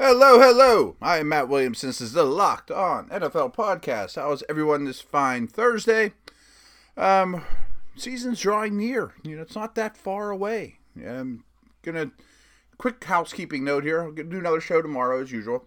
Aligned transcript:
Hello, 0.00 0.38
hello. 0.38 0.94
I 1.02 1.18
am 1.18 1.30
Matt 1.30 1.48
Williamson. 1.48 1.88
This 1.88 2.00
is 2.00 2.12
the 2.12 2.22
Locked 2.22 2.70
On 2.70 3.08
NFL 3.08 3.52
podcast. 3.52 4.14
How 4.14 4.30
is 4.30 4.44
everyone 4.48 4.84
this 4.84 5.00
fine 5.00 5.48
Thursday? 5.48 6.12
Um, 6.96 7.44
season's 7.96 8.40
drawing 8.40 8.76
near. 8.76 9.14
You 9.24 9.34
know, 9.34 9.42
it's 9.42 9.56
not 9.56 9.74
that 9.74 9.96
far 9.96 10.30
away. 10.30 10.78
I'm 11.04 11.42
gonna 11.82 12.12
quick 12.78 13.02
housekeeping 13.02 13.64
note 13.64 13.82
here. 13.82 14.08
Gonna 14.12 14.30
do 14.30 14.38
another 14.38 14.60
show 14.60 14.80
tomorrow 14.80 15.20
as 15.20 15.32
usual. 15.32 15.64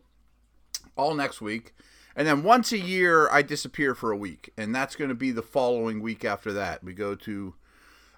All 0.96 1.14
next 1.14 1.42
week. 1.42 1.74
And 2.16 2.26
then 2.26 2.42
once 2.42 2.72
a 2.72 2.80
year, 2.80 3.30
I 3.32 3.42
disappear 3.42 3.94
for 3.94 4.14
a 4.14 4.18
week, 4.18 4.54
and 4.58 4.74
that's 4.74 4.96
going 4.96 5.10
to 5.10 5.16
be 5.16 5.32
the 5.32 5.42
following 5.42 6.02
week 6.02 6.24
after 6.24 6.54
that. 6.54 6.86
We 6.86 6.94
go 6.94 7.16
to 7.16 7.54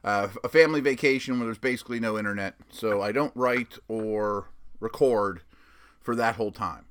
uh, 0.03 0.27
a 0.43 0.49
family 0.49 0.79
vacation 0.79 1.39
where 1.39 1.47
there's 1.47 1.57
basically 1.57 1.99
no 1.99 2.19
internet, 2.19 2.53
so 2.69 3.01
I 3.01 3.11
don't 3.11 3.35
write 3.35 3.79
or 3.87 4.49
record 4.79 5.41
for 6.03 6.15
that 6.15 6.35
whole 6.35 6.51
time. 6.51 6.85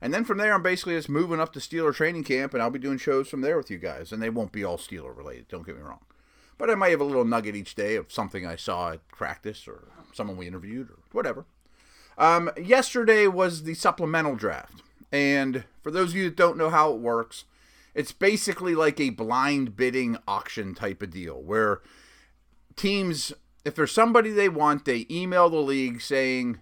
And 0.00 0.12
then 0.12 0.24
from 0.24 0.38
there, 0.38 0.52
I'm 0.52 0.62
basically 0.62 0.94
just 0.94 1.08
moving 1.08 1.38
up 1.38 1.52
to 1.52 1.60
Steeler 1.60 1.94
training 1.94 2.24
camp, 2.24 2.54
and 2.54 2.62
I'll 2.62 2.70
be 2.70 2.78
doing 2.78 2.98
shows 2.98 3.28
from 3.28 3.40
there 3.40 3.56
with 3.56 3.70
you 3.70 3.78
guys. 3.78 4.10
And 4.10 4.20
they 4.20 4.30
won't 4.30 4.50
be 4.50 4.64
all 4.64 4.78
Steeler 4.78 5.16
related, 5.16 5.48
don't 5.48 5.64
get 5.64 5.76
me 5.76 5.82
wrong. 5.82 6.04
But 6.58 6.70
I 6.70 6.74
might 6.74 6.90
have 6.90 7.00
a 7.00 7.04
little 7.04 7.24
nugget 7.24 7.56
each 7.56 7.74
day 7.74 7.96
of 7.96 8.12
something 8.12 8.46
I 8.46 8.56
saw 8.56 8.92
at 8.92 9.08
practice 9.08 9.68
or 9.68 9.88
someone 10.12 10.36
we 10.36 10.46
interviewed 10.46 10.90
or 10.90 10.98
whatever. 11.12 11.44
Um, 12.18 12.50
yesterday 12.60 13.26
was 13.26 13.62
the 13.62 13.74
supplemental 13.74 14.36
draft. 14.36 14.82
And 15.10 15.64
for 15.82 15.90
those 15.90 16.10
of 16.10 16.16
you 16.16 16.24
that 16.24 16.36
don't 16.36 16.56
know 16.56 16.70
how 16.70 16.92
it 16.92 16.98
works, 16.98 17.44
it's 17.94 18.12
basically 18.12 18.74
like 18.74 18.98
a 18.98 19.10
blind 19.10 19.76
bidding 19.76 20.16
auction 20.26 20.74
type 20.74 21.02
of 21.02 21.10
deal 21.10 21.40
where 21.40 21.80
teams, 22.76 23.32
if 23.64 23.74
there's 23.74 23.92
somebody 23.92 24.30
they 24.30 24.48
want, 24.48 24.84
they 24.84 25.06
email 25.10 25.50
the 25.50 25.58
league 25.58 26.00
saying, 26.00 26.60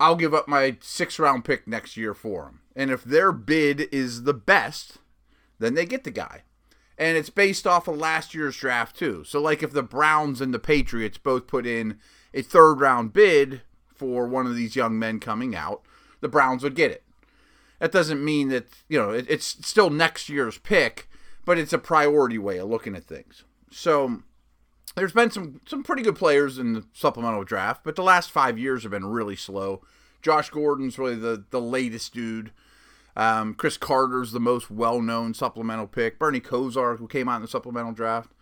I'll 0.00 0.16
give 0.16 0.34
up 0.34 0.48
my 0.48 0.76
six 0.80 1.18
round 1.18 1.44
pick 1.44 1.66
next 1.66 1.96
year 1.96 2.14
for 2.14 2.44
them. 2.44 2.60
And 2.76 2.90
if 2.90 3.02
their 3.02 3.32
bid 3.32 3.88
is 3.92 4.22
the 4.22 4.34
best, 4.34 4.98
then 5.58 5.74
they 5.74 5.86
get 5.86 6.04
the 6.04 6.10
guy. 6.10 6.42
And 6.96 7.16
it's 7.16 7.30
based 7.30 7.66
off 7.66 7.86
of 7.86 7.96
last 7.96 8.34
year's 8.34 8.56
draft, 8.56 8.96
too. 8.96 9.22
So, 9.24 9.40
like, 9.40 9.62
if 9.62 9.72
the 9.72 9.82
Browns 9.82 10.40
and 10.40 10.52
the 10.52 10.58
Patriots 10.58 11.18
both 11.18 11.46
put 11.46 11.66
in 11.66 11.98
a 12.34 12.42
third 12.42 12.80
round 12.80 13.12
bid 13.12 13.62
for 13.94 14.26
one 14.26 14.46
of 14.46 14.56
these 14.56 14.76
young 14.76 14.98
men 14.98 15.20
coming 15.20 15.54
out, 15.54 15.82
the 16.20 16.28
Browns 16.28 16.62
would 16.62 16.74
get 16.74 16.90
it. 16.90 17.04
That 17.78 17.92
doesn't 17.92 18.24
mean 18.24 18.48
that, 18.48 18.66
you 18.88 18.98
know, 18.98 19.10
it, 19.10 19.26
it's 19.28 19.64
still 19.66 19.90
next 19.90 20.28
year's 20.28 20.58
pick, 20.58 21.08
but 21.44 21.58
it's 21.58 21.72
a 21.72 21.78
priority 21.78 22.38
way 22.38 22.58
of 22.58 22.68
looking 22.68 22.96
at 22.96 23.04
things. 23.04 23.44
So, 23.70 24.22
there's 24.98 25.12
been 25.12 25.30
some 25.30 25.60
some 25.66 25.82
pretty 25.82 26.02
good 26.02 26.16
players 26.16 26.58
in 26.58 26.72
the 26.72 26.84
supplemental 26.92 27.44
draft, 27.44 27.82
but 27.84 27.96
the 27.96 28.02
last 28.02 28.30
five 28.30 28.58
years 28.58 28.82
have 28.82 28.92
been 28.92 29.06
really 29.06 29.36
slow. 29.36 29.82
Josh 30.20 30.50
Gordon's 30.50 30.98
really 30.98 31.14
the 31.14 31.44
the 31.50 31.60
latest 31.60 32.12
dude. 32.12 32.50
Um, 33.16 33.54
Cris 33.54 33.76
Carter's 33.76 34.32
the 34.32 34.40
most 34.40 34.70
well 34.70 35.00
known 35.00 35.34
supplemental 35.34 35.86
pick. 35.86 36.18
Bernie 36.18 36.40
Kosar, 36.40 36.98
who 36.98 37.08
came 37.08 37.28
out 37.28 37.36
in 37.36 37.42
the 37.42 37.48
supplemental 37.48 37.92
draft. 37.92 38.32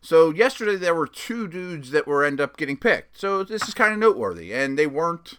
So 0.00 0.30
yesterday 0.30 0.76
there 0.76 0.94
were 0.94 1.06
two 1.06 1.46
dudes 1.46 1.90
that 1.92 2.06
were 2.06 2.24
end 2.24 2.40
up 2.40 2.56
getting 2.56 2.76
picked. 2.76 3.18
So 3.18 3.44
this 3.44 3.68
is 3.68 3.74
kind 3.74 3.92
of 3.92 3.98
noteworthy, 3.98 4.52
and 4.52 4.78
they 4.78 4.86
weren't, 4.86 5.38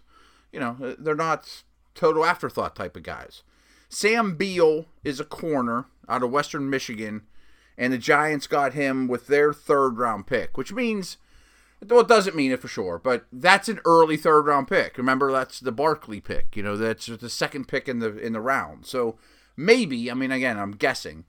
you 0.54 0.60
know, 0.60 0.96
they're 0.98 1.16
not 1.16 1.64
total 1.96 2.24
afterthought 2.24 2.76
type 2.76 2.96
of 2.96 3.04
guys. 3.04 3.44
Sam 3.90 4.36
Beal 4.36 4.86
is 5.04 5.20
a 5.20 5.26
corner 5.26 5.86
out 6.08 6.24
of 6.24 6.32
Western 6.32 6.70
Michigan 6.70 7.24
and 7.78 7.92
the 7.92 7.98
Giants 7.98 8.48
got 8.48 8.74
him 8.74 9.08
with 9.08 9.28
their 9.28 9.54
third 9.54 9.98
round 9.98 10.28
pick, 10.28 10.58
which 10.58 10.74
means 10.74 11.18
well, 11.90 12.02
it 12.02 12.08
doesn't 12.08 12.36
mean 12.36 12.52
it 12.52 12.62
for 12.62 12.68
sure, 12.68 13.00
but 13.00 13.26
that's 13.32 13.68
an 13.68 13.80
early 13.86 14.18
third 14.18 14.46
round 14.46 14.68
pick. 14.68 14.98
Remember, 14.98 15.32
that's 15.32 15.60
the 15.60 15.72
Barkley 15.72 16.22
pick. 16.22 16.56
You 16.56 16.64
know, 16.64 16.78
that's 16.78 17.08
the 17.08 17.30
second 17.30 17.68
pick 17.68 17.88
in 17.88 18.00
the 18.00 18.18
in 18.18 18.34
the 18.34 18.42
round. 18.42 18.86
So 18.86 19.18
maybe, 19.58 20.10
I 20.10 20.14
mean, 20.14 20.32
again, 20.32 20.58
I'm 20.58 20.72
guessing, 20.72 21.26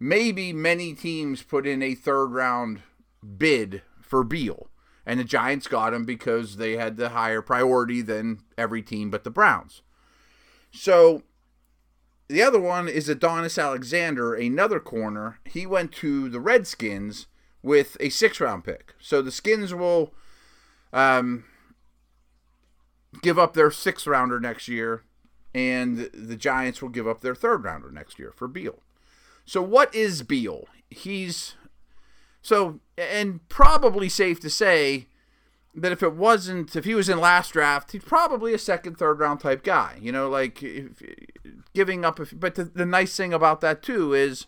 maybe 0.00 0.52
many 0.52 0.94
teams 0.94 1.42
put 1.42 1.66
in 1.66 1.82
a 1.82 1.94
third 1.94 2.26
round 2.26 2.82
bid 3.36 3.82
for 4.00 4.24
Beal, 4.24 4.68
and 5.04 5.20
the 5.20 5.24
Giants 5.24 5.66
got 5.66 5.94
him 5.94 6.04
because 6.04 6.56
they 6.56 6.76
had 6.76 6.96
the 6.96 7.10
higher 7.10 7.42
priority 7.42 8.02
than 8.02 8.40
every 8.56 8.82
team 8.82 9.10
but 9.10 9.24
the 9.24 9.30
Browns. 9.30 9.82
So 10.70 11.22
the 12.28 12.42
other 12.42 12.60
one 12.60 12.88
is 12.88 13.08
Adonis 13.08 13.58
Alexander, 13.58 14.34
another 14.34 14.80
corner. 14.80 15.40
He 15.44 15.66
went 15.66 15.92
to 15.92 16.28
the 16.28 16.40
Redskins 16.40 17.26
with 17.62 17.96
a 18.00 18.10
six 18.10 18.40
round 18.40 18.64
pick. 18.64 18.94
So 19.00 19.22
the 19.22 19.32
Skins 19.32 19.74
will 19.74 20.12
um, 20.92 21.44
give 23.22 23.38
up 23.38 23.54
their 23.54 23.70
sixth 23.70 24.06
rounder 24.06 24.38
next 24.38 24.68
year, 24.68 25.04
and 25.54 26.10
the 26.12 26.36
Giants 26.36 26.82
will 26.82 26.90
give 26.90 27.08
up 27.08 27.20
their 27.20 27.34
third 27.34 27.64
rounder 27.64 27.90
next 27.90 28.18
year 28.18 28.32
for 28.34 28.46
Beal. 28.46 28.82
So 29.44 29.62
what 29.62 29.94
is 29.94 30.22
Beal? 30.22 30.68
He's 30.90 31.54
so 32.42 32.80
and 32.96 33.46
probably 33.48 34.08
safe 34.08 34.40
to 34.40 34.50
say 34.50 35.07
that 35.80 35.92
if 35.92 36.02
it 36.02 36.14
wasn't, 36.14 36.74
if 36.76 36.84
he 36.84 36.94
was 36.94 37.08
in 37.08 37.20
last 37.20 37.52
draft, 37.52 37.92
he's 37.92 38.04
probably 38.04 38.54
a 38.54 38.58
second, 38.58 38.96
third 38.96 39.20
round 39.20 39.40
type 39.40 39.62
guy. 39.62 39.98
You 40.00 40.12
know, 40.12 40.28
like 40.28 40.62
if, 40.62 41.02
giving 41.74 42.04
up. 42.04 42.20
If, 42.20 42.38
but 42.38 42.54
the, 42.54 42.64
the 42.64 42.86
nice 42.86 43.16
thing 43.16 43.32
about 43.32 43.60
that 43.60 43.82
too 43.82 44.14
is 44.14 44.46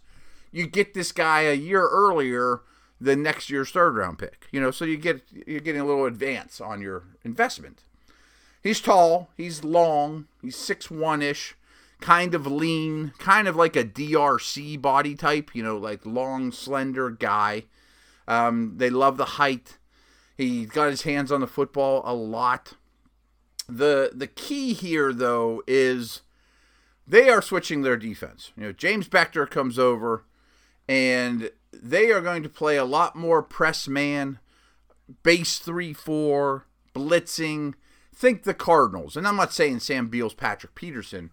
you 0.53 0.67
get 0.67 0.95
this 0.95 1.13
guy 1.13 1.43
a 1.43 1.55
year 1.55 1.87
earlier 1.89 2.61
than 3.01 3.23
next 3.23 3.51
year's 3.51 3.71
third 3.71 3.97
round 3.97 4.19
pick. 4.19 4.47
You 4.51 4.61
know, 4.61 4.71
so 4.71 4.85
you 4.85 4.97
get 4.97 5.23
you're 5.47 5.61
getting 5.61 5.81
a 5.81 5.87
little 5.87 6.07
advance 6.07 6.61
on 6.61 6.83
your 6.83 7.05
investment. 7.25 7.85
He's 8.63 8.81
tall, 8.81 9.31
he's 9.37 9.65
long, 9.65 10.27
he's 10.43 10.57
six 10.57 10.91
one 10.91 11.23
ish, 11.23 11.57
kind 12.01 12.35
of 12.35 12.47
lean, 12.47 13.13
kind 13.19 13.49
of 13.49 13.57
like 13.57 13.75
a 13.75 13.85
DRC 13.85 14.81
body 14.81 15.15
type. 15.15 15.55
You 15.55 15.63
know, 15.63 15.79
like 15.79 16.05
long, 16.05 16.53
slender 16.53 17.11
guy. 17.11 17.65
Um, 18.29 18.75
they 18.77 18.91
love 18.91 19.17
the 19.17 19.25
height. 19.25 19.79
He 20.41 20.65
got 20.65 20.89
his 20.89 21.03
hands 21.03 21.31
on 21.31 21.43
the 21.43 21.47
football 21.47 22.01
a 22.03 22.15
lot. 22.15 22.73
The 23.69 24.11
the 24.15 24.27
key 24.27 24.73
here 24.73 25.13
though 25.13 25.63
is 25.67 26.23
they 27.07 27.29
are 27.29 27.43
switching 27.43 27.83
their 27.83 27.99
defense. 27.99 28.51
You 28.57 28.63
know, 28.63 28.73
James 28.73 29.07
Bettcher 29.07 29.49
comes 29.49 29.79
over 29.79 30.25
and 30.89 31.51
they 31.75 32.11
are 32.11 32.23
going 32.23 32.43
to 32.43 32.49
play 32.49 32.79
a 32.79 32.87
lot 32.87 33.15
more 33.15 33.43
press 33.43 33.87
man, 33.87 34.39
base 35.23 35.59
3 35.59 35.93
4, 35.93 36.65
blitzing. 36.95 37.75
Think 38.15 38.45
the 38.45 38.55
Cardinals. 38.55 39.19
And 39.19 39.29
I'm 39.29 39.37
not 39.37 39.53
saying 39.53 39.81
Sam 39.81 40.09
Beal's 40.09 40.33
Patrick 40.33 40.75
Peterson, 40.75 41.33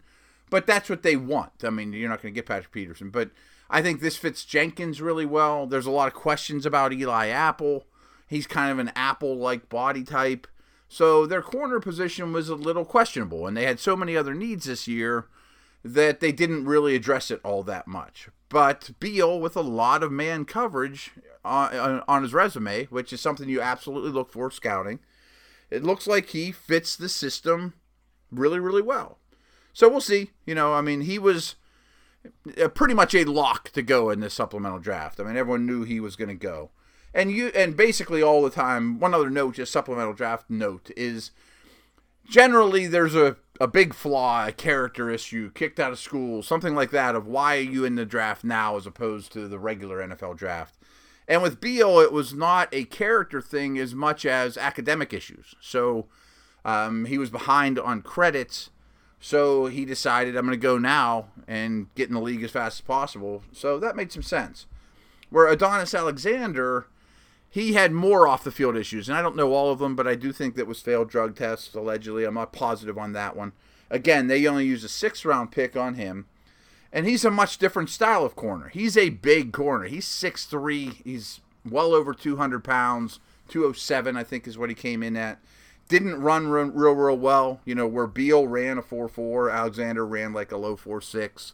but 0.50 0.68
that's 0.68 0.90
what 0.90 1.04
they 1.04 1.16
want. 1.16 1.64
I 1.64 1.70
mean, 1.70 1.94
you're 1.94 2.10
not 2.10 2.22
going 2.22 2.34
to 2.34 2.38
get 2.38 2.46
Patrick 2.46 2.74
Peterson, 2.74 3.10
but 3.12 3.32
I 3.70 3.82
think 3.82 4.02
this 4.02 4.18
fits 4.18 4.44
Jenkins 4.44 5.00
really 5.00 5.26
well. 5.26 5.66
There's 5.66 5.86
a 5.86 5.92
lot 5.92 6.10
of 6.10 6.14
questions 6.14 6.66
about 6.66 6.92
Eli 6.92 7.28
Apple. 7.28 7.86
He's 8.28 8.46
kind 8.46 8.72
of 8.72 8.80
an 8.80 8.92
apple 8.96 9.38
like 9.38 9.70
body 9.70 10.04
type. 10.04 10.48
So 10.90 11.26
their 11.26 11.42
corner 11.42 11.80
position 11.80 12.34
was 12.34 12.50
a 12.50 12.56
little 12.56 12.86
questionable, 12.86 13.48
and 13.48 13.58
they 13.58 13.66
had 13.66 13.80
so 13.80 13.96
many 13.96 14.16
other 14.16 14.34
needs 14.34 14.66
this 14.66 14.88
year 14.88 15.28
that 15.84 16.20
they 16.20 16.32
didn't 16.32 16.66
really 16.66 16.96
address 16.96 17.32
it 17.32 17.42
all 17.44 17.64
that 17.64 17.88
much. 17.88 18.30
But 18.50 18.92
Beal, 19.00 19.40
with 19.40 19.56
a 19.56 19.62
lot 19.62 20.04
of 20.04 20.12
man 20.12 20.46
coverage 20.46 21.12
on, 21.44 22.04
on 22.08 22.24
his 22.24 22.34
resume, 22.34 22.86
which 22.86 23.12
is 23.12 23.22
something 23.22 23.50
you 23.50 23.62
absolutely 23.62 24.12
look 24.12 24.32
for 24.32 24.50
scouting, 24.52 25.00
it 25.70 25.84
looks 25.84 26.08
like 26.08 26.30
he 26.30 26.52
fits 26.52 26.96
the 26.96 27.10
system 27.10 27.74
really, 28.32 28.60
really 28.60 28.82
well. 28.82 29.20
So 29.74 29.90
we'll 29.90 30.02
see. 30.02 30.32
You 30.46 30.56
know, 30.56 30.74
I 30.74 30.82
mean, 30.82 31.02
he 31.02 31.20
was 31.20 31.56
uh, 32.62 32.70
pretty 32.70 32.94
much 32.94 33.14
a 33.14 33.26
lock 33.26 33.70
to 33.72 33.82
go 33.82 34.10
in 34.10 34.22
this 34.22 34.34
supplemental 34.34 34.80
draft. 34.80 35.20
I 35.20 35.24
mean, 35.24 35.38
everyone 35.38 35.66
knew 35.66 35.84
he 35.84 36.00
was 36.00 36.16
going 36.16 36.30
to 36.30 36.36
go 36.36 36.72
and 37.18 37.32
you 37.32 37.48
and 37.48 37.76
basically 37.76 38.24
all 38.24 38.42
the 38.42 38.50
time 38.50 38.98
one 39.00 39.14
other 39.14 39.30
note 39.30 39.56
just 39.56 39.72
supplemental 39.72 40.14
draft 40.14 40.50
note 40.50 40.90
is 40.96 41.32
generally 42.30 42.88
there's 42.88 43.16
a, 43.16 43.36
a 43.60 43.68
big 43.68 43.94
flaw 43.94 44.48
a 44.48 44.52
character 44.54 45.10
issue 45.10 45.52
kicked 45.52 45.80
out 45.80 45.92
of 45.92 46.00
school 46.00 46.42
something 46.42 46.76
like 46.76 46.92
that 46.92 47.16
of 47.16 47.28
why 47.28 47.58
are 47.58 47.62
you 47.62 47.84
in 47.84 47.96
the 47.96 48.06
draft 48.06 48.46
now 48.46 48.78
as 48.78 48.88
opposed 48.88 49.34
to 49.34 49.50
the 49.50 49.60
regular 49.60 50.06
nfl 50.08 50.38
draft 50.38 50.78
and 51.28 51.44
with 51.44 51.60
Beal, 51.60 52.00
it 52.00 52.14
was 52.14 52.34
not 52.34 52.70
a 52.72 52.86
character 52.86 53.42
thing 53.42 53.78
as 53.78 53.94
much 53.94 54.26
as 54.26 54.58
academic 54.58 55.14
issues. 55.14 55.56
So 55.60 56.06
um, 56.64 57.06
he 57.06 57.18
was 57.18 57.30
behind 57.30 57.78
on 57.78 58.02
credits. 58.02 58.70
So 59.20 59.66
he 59.66 59.84
decided, 59.84 60.38
I'm 60.38 60.46
going 60.46 60.58
to 60.58 60.62
go 60.62 60.78
now 60.78 61.28
and 61.48 61.94
get 61.96 62.08
in 62.08 62.14
the 62.14 62.22
league 62.22 62.44
as 62.44 62.52
fast 62.52 62.78
as 62.78 62.82
possible. 62.82 63.44
So 63.52 63.78
that 63.80 63.96
made 63.96 64.12
some 64.12 64.24
sense. 64.24 64.68
Where 65.30 65.48
Adonis 65.48 65.94
Alexander, 65.94 66.88
he 67.58 67.74
had 67.74 67.92
more 67.92 68.28
off 68.28 68.44
the 68.44 68.52
field 68.52 68.78
issues, 68.78 69.10
and 69.10 69.18
I 69.18 69.24
don't 69.24 69.36
know 69.36 69.52
all 69.52 69.72
of 69.72 69.80
them, 69.80 69.96
but 69.96 70.08
I 70.08 70.14
do 70.14 70.32
think 70.32 70.56
that 70.56 70.68
was 70.68 70.80
failed 70.80 71.10
drug 71.10 71.36
tests 71.36 71.74
allegedly. 71.74 72.24
I'm 72.24 72.36
not 72.36 72.54
positive 72.54 73.00
on 73.00 73.14
that 73.14 73.36
one. 73.36 73.52
Again, 73.90 74.28
they 74.28 74.46
only 74.46 74.68
used 74.68 74.86
a 74.86 74.88
six 74.88 75.26
round 75.26 75.52
pick 75.52 75.76
on 75.76 75.96
him, 75.96 76.28
and 76.94 77.08
he's 77.08 77.26
a 77.26 77.32
much 77.32 77.58
different 77.58 77.90
style 77.90 78.24
of 78.24 78.36
corner. 78.36 78.68
He's 78.68 78.96
a 78.96 79.10
big 79.10 79.54
corner. 79.54 79.86
He's 79.86 80.06
six 80.06 80.46
three. 80.46 81.02
he's 81.04 81.40
well 81.68 81.96
over 81.96 82.14
200 82.14 82.64
pounds, 82.64 83.20
207, 83.48 84.16
I 84.16 84.24
think 84.24 84.48
is 84.48 84.56
what 84.60 84.70
he 84.70 84.76
came 84.76 85.02
in 85.02 85.18
at. 85.18 85.40
didn't 85.90 86.22
run 86.22 86.50
real, 86.50 86.66
real, 86.66 86.94
real 86.94 87.18
well. 87.18 87.60
You 87.66 87.74
know, 87.74 87.88
where 87.88 88.06
Beal 88.06 88.48
ran 88.48 88.78
a 88.78 88.84
4 88.84 89.10
4, 89.10 89.50
Alexander 89.50 90.06
ran 90.06 90.32
like 90.32 90.52
a 90.52 90.58
low 90.58 90.76
4 90.76 91.02
6. 91.02 91.54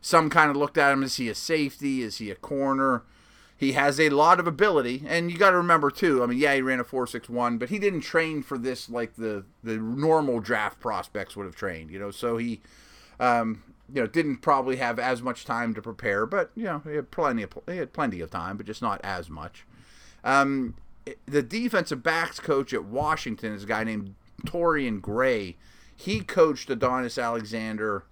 Some 0.00 0.30
kind 0.30 0.50
of 0.50 0.56
looked 0.56 0.78
at 0.78 0.94
him 0.94 1.02
is 1.02 1.16
he 1.16 1.28
a 1.28 1.34
safety? 1.34 2.00
Is 2.00 2.16
he 2.16 2.30
a 2.30 2.36
corner? 2.36 3.02
He 3.58 3.72
has 3.72 3.98
a 3.98 4.10
lot 4.10 4.38
of 4.38 4.46
ability, 4.46 5.04
and 5.06 5.30
you 5.30 5.38
got 5.38 5.50
to 5.50 5.56
remember 5.56 5.90
too. 5.90 6.22
I 6.22 6.26
mean, 6.26 6.38
yeah, 6.38 6.54
he 6.54 6.60
ran 6.60 6.78
a 6.78 6.84
four 6.84 7.06
six 7.06 7.28
one, 7.28 7.56
but 7.56 7.70
he 7.70 7.78
didn't 7.78 8.02
train 8.02 8.42
for 8.42 8.58
this 8.58 8.90
like 8.90 9.16
the 9.16 9.44
the 9.64 9.78
normal 9.78 10.40
draft 10.40 10.78
prospects 10.78 11.36
would 11.36 11.46
have 11.46 11.56
trained. 11.56 11.90
You 11.90 11.98
know, 11.98 12.10
so 12.10 12.36
he, 12.36 12.60
um, 13.18 13.62
you 13.92 14.02
know, 14.02 14.06
didn't 14.06 14.38
probably 14.38 14.76
have 14.76 14.98
as 14.98 15.22
much 15.22 15.46
time 15.46 15.72
to 15.74 15.80
prepare, 15.80 16.26
but 16.26 16.50
you 16.54 16.64
know, 16.64 16.82
he 16.84 16.96
had 16.96 17.10
plenty 17.10 17.42
of 17.42 17.58
he 17.66 17.78
had 17.78 17.94
plenty 17.94 18.20
of 18.20 18.30
time, 18.30 18.58
but 18.58 18.66
just 18.66 18.82
not 18.82 19.00
as 19.02 19.30
much. 19.30 19.64
Um, 20.22 20.74
the 21.24 21.42
defensive 21.42 22.02
backs 22.02 22.38
coach 22.40 22.74
at 22.74 22.84
Washington 22.84 23.54
is 23.54 23.64
a 23.64 23.66
guy 23.66 23.84
named 23.84 24.16
Torrian 24.44 25.00
Gray. 25.00 25.56
He 25.94 26.20
coached 26.20 26.68
Adonis 26.68 27.16
Alexander 27.16 28.04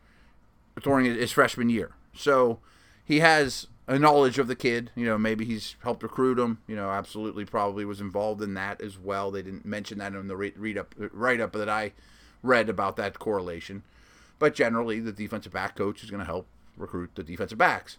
during 0.81 1.05
his 1.05 1.33
freshman 1.33 1.69
year, 1.69 1.91
so 2.15 2.61
he 3.05 3.21
has 3.21 3.67
a 3.87 3.99
knowledge 3.99 4.39
of 4.39 4.49
the 4.49 4.57
kid. 4.57 4.91
You 4.95 5.07
know, 5.07 5.19
maybe 5.19 5.45
he's 5.45 5.77
helped 5.83 6.03
recruit 6.03 6.39
him. 6.39 6.59
You 6.67 6.77
know, 6.77 6.91
absolutely, 6.91 7.45
probably 7.45 7.85
was 7.85 8.01
involved 8.01 8.43
in 8.43 8.55
that 8.55 8.81
as 8.81 8.99
well. 8.99 9.31
They 9.31 9.43
didn't 9.43 9.67
mention 9.67 9.99
that 9.99 10.15
in 10.15 10.29
the 10.29 10.37
read 10.37 10.79
up 10.79 10.95
write 10.99 11.41
up 11.41 11.53
that 11.53 11.69
I 11.69 11.93
read 12.43 12.69
about 12.69 12.97
that 12.97 13.19
correlation. 13.19 13.83
But 14.39 14.55
generally, 14.55 15.01
the 15.01 15.13
defensive 15.13 15.53
back 15.53 15.77
coach 15.77 16.03
is 16.03 16.11
going 16.11 16.21
to 16.21 16.27
help 16.27 16.47
recruit 16.77 17.13
the 17.15 17.23
defensive 17.23 17.59
backs. 17.59 17.99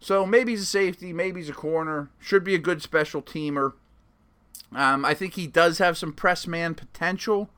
So 0.00 0.26
maybe 0.26 0.52
he's 0.52 0.62
a 0.62 0.66
safety, 0.66 1.12
maybe 1.12 1.40
he's 1.40 1.48
a 1.48 1.54
corner. 1.54 2.10
Should 2.18 2.44
be 2.44 2.54
a 2.54 2.58
good 2.58 2.82
special 2.82 3.22
teamer. 3.22 3.74
Um, 4.74 5.04
I 5.04 5.14
think 5.14 5.34
he 5.34 5.46
does 5.46 5.78
have 5.78 5.98
some 5.98 6.12
press 6.12 6.46
man 6.46 6.74
potential, 6.74 7.50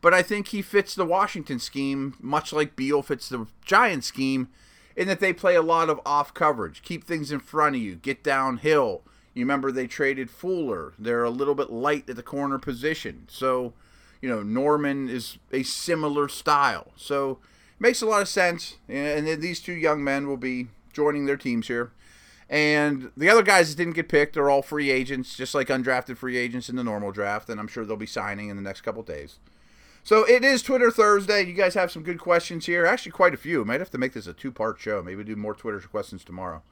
but 0.00 0.12
I 0.12 0.22
think 0.22 0.48
he 0.48 0.62
fits 0.62 0.94
the 0.94 1.06
Washington 1.06 1.58
scheme 1.58 2.14
much 2.20 2.52
like 2.52 2.76
Beal 2.76 3.02
fits 3.02 3.28
the 3.28 3.46
Giant 3.64 4.04
scheme 4.04 4.48
in 4.96 5.08
that 5.08 5.20
they 5.20 5.32
play 5.32 5.54
a 5.54 5.62
lot 5.62 5.88
of 5.88 6.00
off 6.04 6.34
coverage, 6.34 6.82
keep 6.82 7.04
things 7.04 7.32
in 7.32 7.40
front 7.40 7.76
of 7.76 7.82
you, 7.82 7.94
get 7.94 8.22
downhill. 8.22 9.02
You 9.34 9.42
remember 9.44 9.72
they 9.72 9.86
traded 9.86 10.30
Fuller. 10.30 10.92
They're 10.98 11.24
a 11.24 11.30
little 11.30 11.54
bit 11.54 11.70
light 11.70 12.08
at 12.08 12.16
the 12.16 12.22
corner 12.22 12.58
position. 12.58 13.26
So, 13.28 13.72
you 14.20 14.28
know, 14.28 14.42
Norman 14.42 15.08
is 15.08 15.38
a 15.50 15.62
similar 15.62 16.28
style. 16.28 16.92
So, 16.96 17.38
makes 17.78 18.02
a 18.02 18.06
lot 18.06 18.22
of 18.22 18.28
sense. 18.28 18.76
And 18.88 19.26
then 19.26 19.40
these 19.40 19.60
two 19.60 19.72
young 19.72 20.04
men 20.04 20.28
will 20.28 20.36
be 20.36 20.68
joining 20.92 21.26
their 21.26 21.36
teams 21.36 21.68
here. 21.68 21.92
And 22.48 23.10
the 23.16 23.30
other 23.30 23.42
guys 23.42 23.70
that 23.70 23.76
didn't 23.76 23.94
get 23.94 24.10
picked 24.10 24.36
are 24.36 24.50
all 24.50 24.60
free 24.60 24.90
agents, 24.90 25.34
just 25.34 25.54
like 25.54 25.68
undrafted 25.68 26.18
free 26.18 26.36
agents 26.36 26.68
in 26.68 26.76
the 26.76 26.84
normal 26.84 27.10
draft. 27.10 27.48
And 27.48 27.58
I'm 27.58 27.68
sure 27.68 27.86
they'll 27.86 27.96
be 27.96 28.06
signing 28.06 28.50
in 28.50 28.56
the 28.56 28.62
next 28.62 28.82
couple 28.82 29.02
days. 29.02 29.38
So 30.04 30.28
it 30.28 30.42
is 30.42 30.62
Twitter 30.62 30.90
Thursday. 30.90 31.44
You 31.44 31.52
guys 31.52 31.74
have 31.74 31.92
some 31.92 32.02
good 32.02 32.18
questions 32.18 32.66
here. 32.66 32.84
Actually, 32.84 33.12
quite 33.12 33.34
a 33.34 33.38
few. 33.38 33.64
Might 33.64 33.80
have 33.80 33.90
to 33.90 33.98
make 33.98 34.14
this 34.14 34.26
a 34.26 34.32
two 34.32 34.50
part 34.50 34.80
show. 34.80 35.00
Maybe 35.02 35.22
do 35.22 35.36
more 35.36 35.54
Twitter 35.54 35.78
questions 35.80 36.24
tomorrow. 36.24 36.62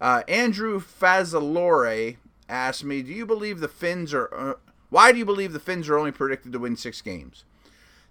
Uh, 0.00 0.22
Andrew 0.26 0.80
Fazalore 0.80 2.16
asked 2.48 2.84
me, 2.84 3.02
"Do 3.02 3.12
you 3.12 3.26
believe 3.26 3.60
the 3.60 3.68
Fins 3.68 4.14
are? 4.14 4.32
Uh, 4.34 4.54
why 4.88 5.12
do 5.12 5.18
you 5.18 5.26
believe 5.26 5.52
the 5.52 5.60
Fins 5.60 5.90
are 5.90 5.98
only 5.98 6.10
predicted 6.10 6.52
to 6.52 6.58
win 6.58 6.74
six 6.76 7.02
games? 7.02 7.44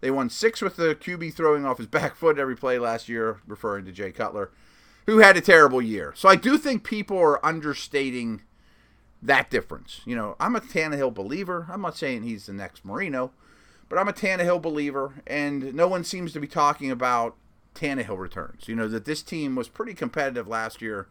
They 0.01 0.11
won 0.11 0.29
six 0.29 0.61
with 0.61 0.75
the 0.75 0.95
QB 0.95 1.33
throwing 1.33 1.65
off 1.65 1.79
his 1.79 1.87
back 1.97 2.15
foot 2.15 2.37
every 2.37 2.55
play 2.55 2.77
last 2.77 3.09
year, 3.09 3.41
referring 3.47 3.85
to 3.85 3.91
Jay 3.91 4.11
Cutler, 4.11 4.51
who 5.07 5.17
had 5.17 5.35
a 5.35 5.41
terrible 5.41 5.81
year. 5.81 6.13
So 6.15 6.29
I 6.29 6.35
do 6.35 6.59
think 6.59 6.83
people 6.83 7.17
are 7.17 7.43
understating 7.43 8.43
that 9.19 9.49
difference. 9.49 10.01
You 10.05 10.15
know, 10.15 10.35
I'm 10.39 10.55
a 10.55 10.61
Tannehill 10.61 11.15
believer. 11.15 11.65
I'm 11.71 11.81
not 11.81 11.97
saying 11.97 12.21
he's 12.21 12.45
the 12.45 12.53
next 12.53 12.85
Marino." 12.85 13.31
But 13.89 13.97
I'm 13.97 14.07
a 14.07 14.13
Tannehill 14.13 14.61
believer, 14.61 15.15
and 15.25 15.73
no 15.73 15.87
one 15.87 16.03
seems 16.03 16.31
to 16.33 16.39
be 16.39 16.47
talking 16.47 16.91
about 16.91 17.35
Tannehill 17.73 18.19
returns. 18.19 18.67
You 18.67 18.75
know, 18.75 18.87
that 18.87 19.05
this 19.05 19.23
team 19.23 19.55
was 19.55 19.67
pretty 19.67 19.95
competitive 19.95 20.47
last 20.47 20.81
year 20.81 21.07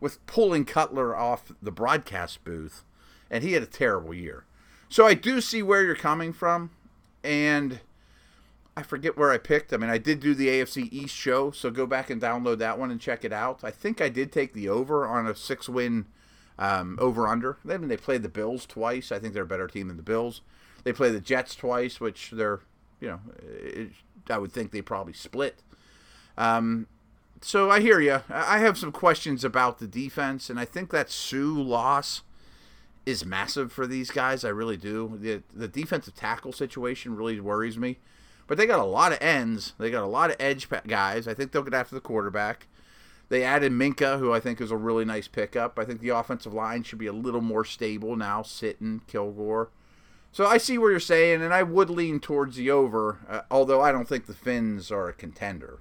with 0.00 0.24
pulling 0.26 0.64
Cutler 0.64 1.16
off 1.16 1.52
the 1.62 1.70
broadcast 1.70 2.44
booth, 2.44 2.84
and 3.30 3.44
he 3.44 3.52
had 3.52 3.62
a 3.62 3.66
terrible 3.66 4.12
year. 4.12 4.44
So 4.88 5.06
I 5.06 5.14
do 5.14 5.40
see 5.40 5.62
where 5.62 5.82
you're 5.82 5.94
coming 5.94 6.32
from, 6.32 6.70
and 7.22 7.80
I 8.76 8.82
forget 8.82 9.16
where 9.16 9.30
I 9.30 9.38
picked. 9.38 9.72
I 9.72 9.78
mean, 9.78 9.90
I 9.90 9.98
did 9.98 10.20
do 10.20 10.34
the 10.34 10.48
AFC 10.48 10.88
East 10.92 11.14
show, 11.14 11.50
so 11.50 11.70
go 11.70 11.86
back 11.86 12.10
and 12.10 12.20
download 12.20 12.58
that 12.58 12.78
one 12.78 12.90
and 12.90 13.00
check 13.00 13.24
it 13.24 13.32
out. 13.32 13.64
I 13.64 13.70
think 13.70 14.00
I 14.00 14.08
did 14.08 14.32
take 14.32 14.52
the 14.52 14.68
over 14.68 15.06
on 15.06 15.26
a 15.26 15.34
six 15.34 15.68
win 15.68 16.06
um, 16.58 16.98
over 17.00 17.26
under. 17.26 17.56
I 17.68 17.78
mean, 17.78 17.88
they 17.88 17.96
played 17.96 18.22
the 18.22 18.28
Bills 18.28 18.66
twice. 18.66 19.10
I 19.10 19.18
think 19.18 19.32
they're 19.32 19.44
a 19.44 19.46
better 19.46 19.68
team 19.68 19.88
than 19.88 19.96
the 19.96 20.02
Bills. 20.02 20.42
They 20.86 20.92
play 20.92 21.10
the 21.10 21.20
Jets 21.20 21.56
twice, 21.56 22.00
which 22.00 22.30
they're, 22.30 22.60
you 23.00 23.08
know, 23.08 23.20
it, 23.42 23.90
I 24.30 24.38
would 24.38 24.52
think 24.52 24.70
they 24.70 24.82
probably 24.82 25.14
split. 25.14 25.60
Um, 26.38 26.86
so 27.40 27.72
I 27.72 27.80
hear 27.80 27.98
you. 27.98 28.22
I 28.30 28.58
have 28.58 28.78
some 28.78 28.92
questions 28.92 29.42
about 29.42 29.80
the 29.80 29.88
defense, 29.88 30.48
and 30.48 30.60
I 30.60 30.64
think 30.64 30.92
that 30.92 31.10
Suh 31.10 31.38
loss 31.38 32.22
is 33.04 33.26
massive 33.26 33.72
for 33.72 33.84
these 33.84 34.12
guys. 34.12 34.44
I 34.44 34.50
really 34.50 34.76
do. 34.76 35.18
The 35.20 35.42
the 35.52 35.66
defensive 35.66 36.14
tackle 36.14 36.52
situation 36.52 37.16
really 37.16 37.40
worries 37.40 37.76
me. 37.76 37.98
But 38.46 38.56
they 38.56 38.66
got 38.66 38.78
a 38.78 38.84
lot 38.84 39.10
of 39.10 39.20
ends. 39.20 39.72
They 39.78 39.90
got 39.90 40.04
a 40.04 40.06
lot 40.06 40.30
of 40.30 40.36
edge 40.38 40.68
guys. 40.86 41.26
I 41.26 41.34
think 41.34 41.50
they'll 41.50 41.64
get 41.64 41.74
after 41.74 41.96
the 41.96 42.00
quarterback. 42.00 42.68
They 43.28 43.42
added 43.42 43.72
Minka, 43.72 44.18
who 44.18 44.32
I 44.32 44.38
think 44.38 44.60
is 44.60 44.70
a 44.70 44.76
really 44.76 45.04
nice 45.04 45.26
pickup. 45.26 45.80
I 45.80 45.84
think 45.84 46.00
the 46.00 46.10
offensive 46.10 46.54
line 46.54 46.84
should 46.84 47.00
be 47.00 47.08
a 47.08 47.12
little 47.12 47.40
more 47.40 47.64
stable 47.64 48.14
now. 48.14 48.42
Sitton, 48.42 49.00
Kilgore. 49.08 49.70
So 50.36 50.44
I 50.44 50.58
see 50.58 50.76
where 50.76 50.90
you're 50.90 51.00
saying, 51.00 51.40
and 51.40 51.54
I 51.54 51.62
would 51.62 51.88
lean 51.88 52.20
towards 52.20 52.56
the 52.56 52.70
over, 52.70 53.20
uh, 53.26 53.40
although 53.50 53.80
I 53.80 53.90
don't 53.90 54.06
think 54.06 54.26
the 54.26 54.34
Fins 54.34 54.90
are 54.90 55.08
a 55.08 55.14
contender. 55.14 55.78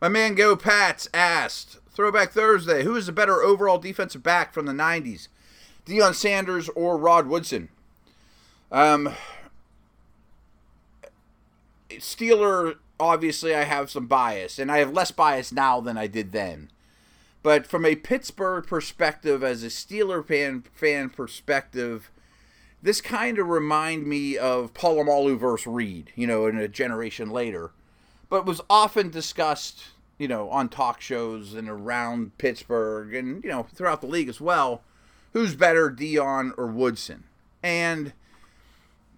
My 0.00 0.08
man 0.08 0.36
Go 0.36 0.54
Pats 0.54 1.08
asked, 1.12 1.80
Throwback 1.90 2.30
Thursday, 2.30 2.84
who 2.84 2.94
is 2.94 3.06
the 3.06 3.12
better 3.12 3.42
overall 3.42 3.78
defensive 3.78 4.22
back 4.22 4.54
from 4.54 4.66
the 4.66 4.72
90s, 4.72 5.26
Deion 5.84 6.14
Sanders 6.14 6.68
or 6.76 6.96
Rod 6.96 7.26
Woodson? 7.26 7.68
Um, 8.70 9.12
Steeler, 11.90 12.76
obviously, 13.00 13.56
I 13.56 13.64
have 13.64 13.90
some 13.90 14.06
bias, 14.06 14.60
and 14.60 14.70
I 14.70 14.78
have 14.78 14.92
less 14.92 15.10
bias 15.10 15.50
now 15.50 15.80
than 15.80 15.98
I 15.98 16.06
did 16.06 16.30
then. 16.30 16.70
But 17.42 17.66
from 17.66 17.84
a 17.84 17.94
Pittsburgh 17.94 18.66
perspective, 18.66 19.42
as 19.44 19.62
a 19.62 19.68
Steeler 19.68 20.26
fan, 20.26 20.64
fan 20.72 21.10
perspective, 21.10 22.10
this 22.82 23.00
kind 23.00 23.38
of 23.38 23.48
remind 23.48 24.06
me 24.06 24.36
of 24.36 24.74
Polamalu 24.74 25.38
versus 25.38 25.66
Reed, 25.66 26.12
you 26.14 26.26
know, 26.26 26.46
in 26.46 26.58
a 26.58 26.68
generation 26.68 27.30
later, 27.30 27.70
but 28.28 28.46
was 28.46 28.60
often 28.68 29.10
discussed, 29.10 29.84
you 30.18 30.28
know, 30.28 30.48
on 30.50 30.68
talk 30.68 31.00
shows 31.00 31.54
and 31.54 31.68
around 31.68 32.36
Pittsburgh 32.38 33.14
and 33.14 33.42
you 33.42 33.50
know 33.50 33.64
throughout 33.74 34.00
the 34.00 34.06
league 34.06 34.28
as 34.28 34.40
well. 34.40 34.82
Who's 35.32 35.54
better, 35.54 35.90
Deion 35.90 36.52
or 36.56 36.66
Woodson? 36.66 37.24
And 37.62 38.12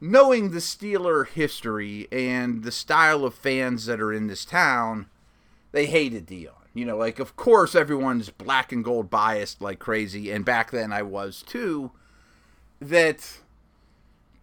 knowing 0.00 0.50
the 0.50 0.58
Steeler 0.58 1.26
history 1.26 2.08
and 2.10 2.64
the 2.64 2.72
style 2.72 3.24
of 3.24 3.34
fans 3.34 3.86
that 3.86 4.00
are 4.00 4.12
in 4.12 4.26
this 4.26 4.44
town, 4.44 5.06
they 5.72 5.86
hated 5.86 6.26
Deion. 6.26 6.59
You 6.72 6.84
know, 6.84 6.96
like 6.96 7.18
of 7.18 7.36
course 7.36 7.74
everyone's 7.74 8.30
black 8.30 8.70
and 8.72 8.84
gold 8.84 9.10
biased 9.10 9.60
like 9.60 9.78
crazy, 9.78 10.30
and 10.30 10.44
back 10.44 10.70
then 10.70 10.92
I 10.92 11.02
was 11.02 11.42
too. 11.42 11.90
That 12.80 13.38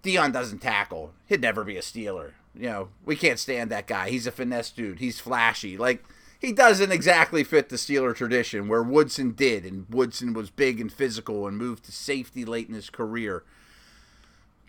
Deion 0.03 0.31
doesn't 0.31 0.60
tackle. 0.60 1.13
He'd 1.25 1.41
never 1.41 1.63
be 1.63 1.77
a 1.77 1.81
Steeler. 1.81 2.34
You 2.53 2.69
know, 2.69 2.89
we 3.05 3.15
can't 3.15 3.39
stand 3.39 3.72
that 3.72 3.88
guy. 3.88 4.10
He's 4.10 4.27
a 4.27 4.31
finesse 4.31 4.72
dude. 4.72 5.00
He's 5.00 5.19
flashy. 5.19 5.77
Like 5.77 6.03
he 6.39 6.51
doesn't 6.51 6.91
exactly 6.91 7.43
fit 7.43 7.69
the 7.69 7.77
Steeler 7.77 8.15
tradition 8.15 8.67
where 8.67 8.84
Woodson 8.84 9.31
did, 9.31 9.65
and 9.65 9.86
Woodson 9.89 10.34
was 10.34 10.50
big 10.50 10.81
and 10.81 10.91
physical 10.91 11.48
and 11.48 11.57
moved 11.57 11.86
to 11.86 11.91
safety 11.91 12.46
late 12.46 12.67
in 12.67 12.75
his 12.75 12.89
career. 12.89 13.43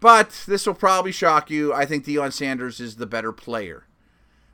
But 0.01 0.45
this 0.47 0.65
will 0.65 0.75
probably 0.75 1.11
shock 1.11 1.51
you. 1.51 1.75
I 1.75 1.85
think 1.85 2.05
Deion 2.05 2.33
Sanders 2.33 2.79
is 2.79 2.97
the 2.97 3.07
better 3.07 3.33
player 3.33 3.85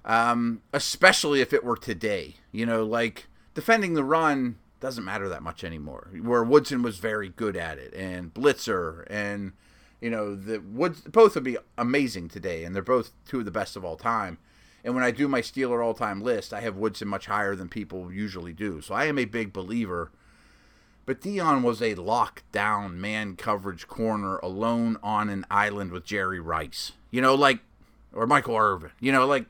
um, 0.04 0.62
especially 0.72 1.40
if 1.40 1.52
it 1.52 1.64
were 1.64 1.76
today. 1.76 2.36
You 2.52 2.66
know, 2.66 2.84
like 2.84 3.26
defending 3.54 3.94
the 3.94 4.04
run 4.04 4.56
doesn't 4.80 5.04
matter 5.04 5.28
that 5.28 5.42
much 5.42 5.64
anymore. 5.64 6.10
Where 6.20 6.44
Woodson 6.44 6.82
was 6.82 6.98
very 6.98 7.30
good 7.30 7.56
at 7.56 7.78
it, 7.78 7.94
and 7.94 8.32
Blitzer, 8.34 9.04
and 9.08 9.52
you 10.00 10.10
know 10.10 10.34
the 10.34 10.58
Woods 10.60 11.00
both 11.02 11.34
would 11.34 11.44
be 11.44 11.56
amazing 11.78 12.28
today, 12.28 12.64
and 12.64 12.74
they're 12.74 12.82
both 12.82 13.12
two 13.26 13.40
of 13.40 13.44
the 13.44 13.50
best 13.50 13.76
of 13.76 13.84
all 13.84 13.96
time. 13.96 14.38
And 14.84 14.94
when 14.94 15.02
I 15.02 15.10
do 15.10 15.26
my 15.26 15.40
Steeler 15.40 15.82
all 15.82 15.94
time 15.94 16.20
list, 16.20 16.52
I 16.52 16.60
have 16.60 16.76
Woodson 16.76 17.08
much 17.08 17.26
higher 17.26 17.56
than 17.56 17.68
people 17.68 18.12
usually 18.12 18.52
do. 18.52 18.82
So 18.82 18.94
I 18.94 19.06
am 19.06 19.18
a 19.18 19.24
big 19.24 19.52
believer. 19.52 20.12
But 21.06 21.20
Deion 21.20 21.62
was 21.62 21.82
a 21.82 21.94
lockdown 21.96 22.94
man 22.94 23.36
coverage 23.36 23.86
corner 23.88 24.38
alone 24.38 24.98
on 25.02 25.28
an 25.28 25.44
island 25.50 25.90
with 25.90 26.04
Jerry 26.04 26.40
Rice. 26.40 26.92
You 27.10 27.20
know, 27.20 27.34
like, 27.34 27.60
or 28.12 28.26
Michael 28.26 28.56
Irvin. 28.56 28.90
You 29.00 29.12
know, 29.12 29.26
like, 29.26 29.46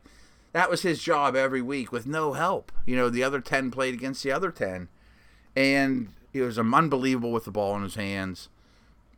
that 0.55 0.71
was 0.71 0.83
his 0.83 1.03
job 1.03 1.35
every 1.35 1.61
week 1.61 1.91
with 1.91 2.07
no 2.07 2.33
help. 2.33 2.71
You 2.87 2.95
know, 2.95 3.11
the 3.11 3.25
other 3.25 3.41
10 3.41 3.73
played 3.73 3.93
against 3.93 4.23
the 4.23 4.31
other 4.31 4.53
10. 4.53 4.89
And 5.57 6.11
he 6.33 6.41
was 6.41 6.61
um, 6.61 6.73
unbelievable 6.73 7.33
with 7.33 7.45
the 7.45 7.51
ball 7.51 7.75
in 7.75 7.83
his 7.83 7.97
hands. 7.97 8.49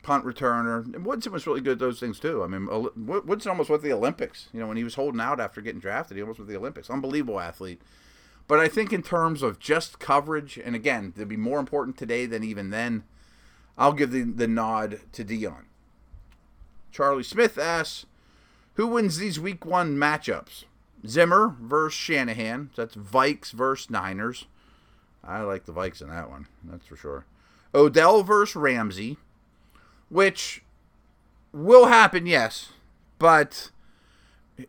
punt 0.01 0.25
returner. 0.25 0.83
And 0.95 1.05
Woodson 1.05 1.31
was 1.31 1.45
really 1.45 1.61
good 1.61 1.73
at 1.73 1.79
those 1.79 1.99
things 1.99 2.19
too. 2.19 2.43
I 2.43 2.47
mean, 2.47 2.67
Woodson 2.95 3.51
almost 3.51 3.69
went 3.69 3.83
to 3.83 3.87
the 3.87 3.93
Olympics. 3.93 4.49
You 4.51 4.59
know, 4.59 4.67
when 4.67 4.77
he 4.77 4.83
was 4.83 4.95
holding 4.95 5.21
out 5.21 5.39
after 5.39 5.61
getting 5.61 5.79
drafted, 5.79 6.17
he 6.17 6.23
almost 6.23 6.39
went 6.39 6.47
to 6.47 6.53
the 6.53 6.59
Olympics. 6.59 6.89
Unbelievable 6.89 7.39
athlete. 7.39 7.83
But 8.47 8.59
I 8.59 8.67
think 8.67 8.91
in 8.91 9.03
terms 9.03 9.43
of 9.43 9.59
just 9.59 9.99
coverage, 9.99 10.57
and 10.57 10.75
again, 10.75 11.11
to 11.19 11.25
be 11.27 11.37
more 11.37 11.59
important 11.59 11.97
today 11.97 12.25
than 12.25 12.43
even 12.43 12.71
then, 12.71 13.03
I'll 13.77 13.93
give 13.93 14.09
the, 14.09 14.23
the 14.23 14.47
nod 14.47 15.01
to 15.11 15.23
Deion. 15.23 15.65
Charlie 16.91 17.21
Smith 17.21 17.59
asks, 17.59 18.07
who 18.73 18.87
wins 18.87 19.17
these 19.17 19.39
week 19.39 19.65
one 19.65 19.97
matchups? 19.97 20.63
Zimmer 21.05 21.55
versus 21.61 21.97
Shanahan. 21.97 22.69
That's 22.75 22.95
Vikes 22.95 23.51
versus 23.51 23.89
Niners. 23.89 24.45
I 25.23 25.41
like 25.41 25.65
the 25.65 25.73
Vikes 25.73 26.01
in 26.01 26.09
that 26.09 26.29
one, 26.29 26.47
that's 26.63 26.85
for 26.85 26.95
sure. 26.95 27.25
Odell 27.75 28.23
versus 28.23 28.55
Ramsey, 28.55 29.17
which 30.09 30.63
will 31.51 31.87
happen, 31.87 32.25
yes, 32.25 32.69
but 33.19 33.71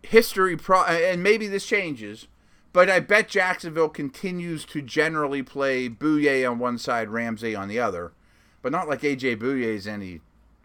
history 0.02 0.56
pro 0.56 0.82
and 0.82 1.22
maybe 1.22 1.46
this 1.46 1.66
changes, 1.66 2.26
but 2.72 2.90
I 2.90 3.00
bet 3.00 3.28
Jacksonville 3.28 3.88
continues 3.88 4.64
to 4.66 4.82
generally 4.82 5.42
play 5.42 5.88
Bouye 5.88 6.48
on 6.48 6.58
one 6.58 6.78
side, 6.78 7.08
Ramsey 7.08 7.54
on 7.54 7.68
the 7.68 7.78
other, 7.78 8.12
but 8.60 8.72
not 8.72 8.88
like 8.88 9.00
AJ 9.00 9.36
Bouye 9.36 9.62
is 9.62 9.86
any 9.86 10.20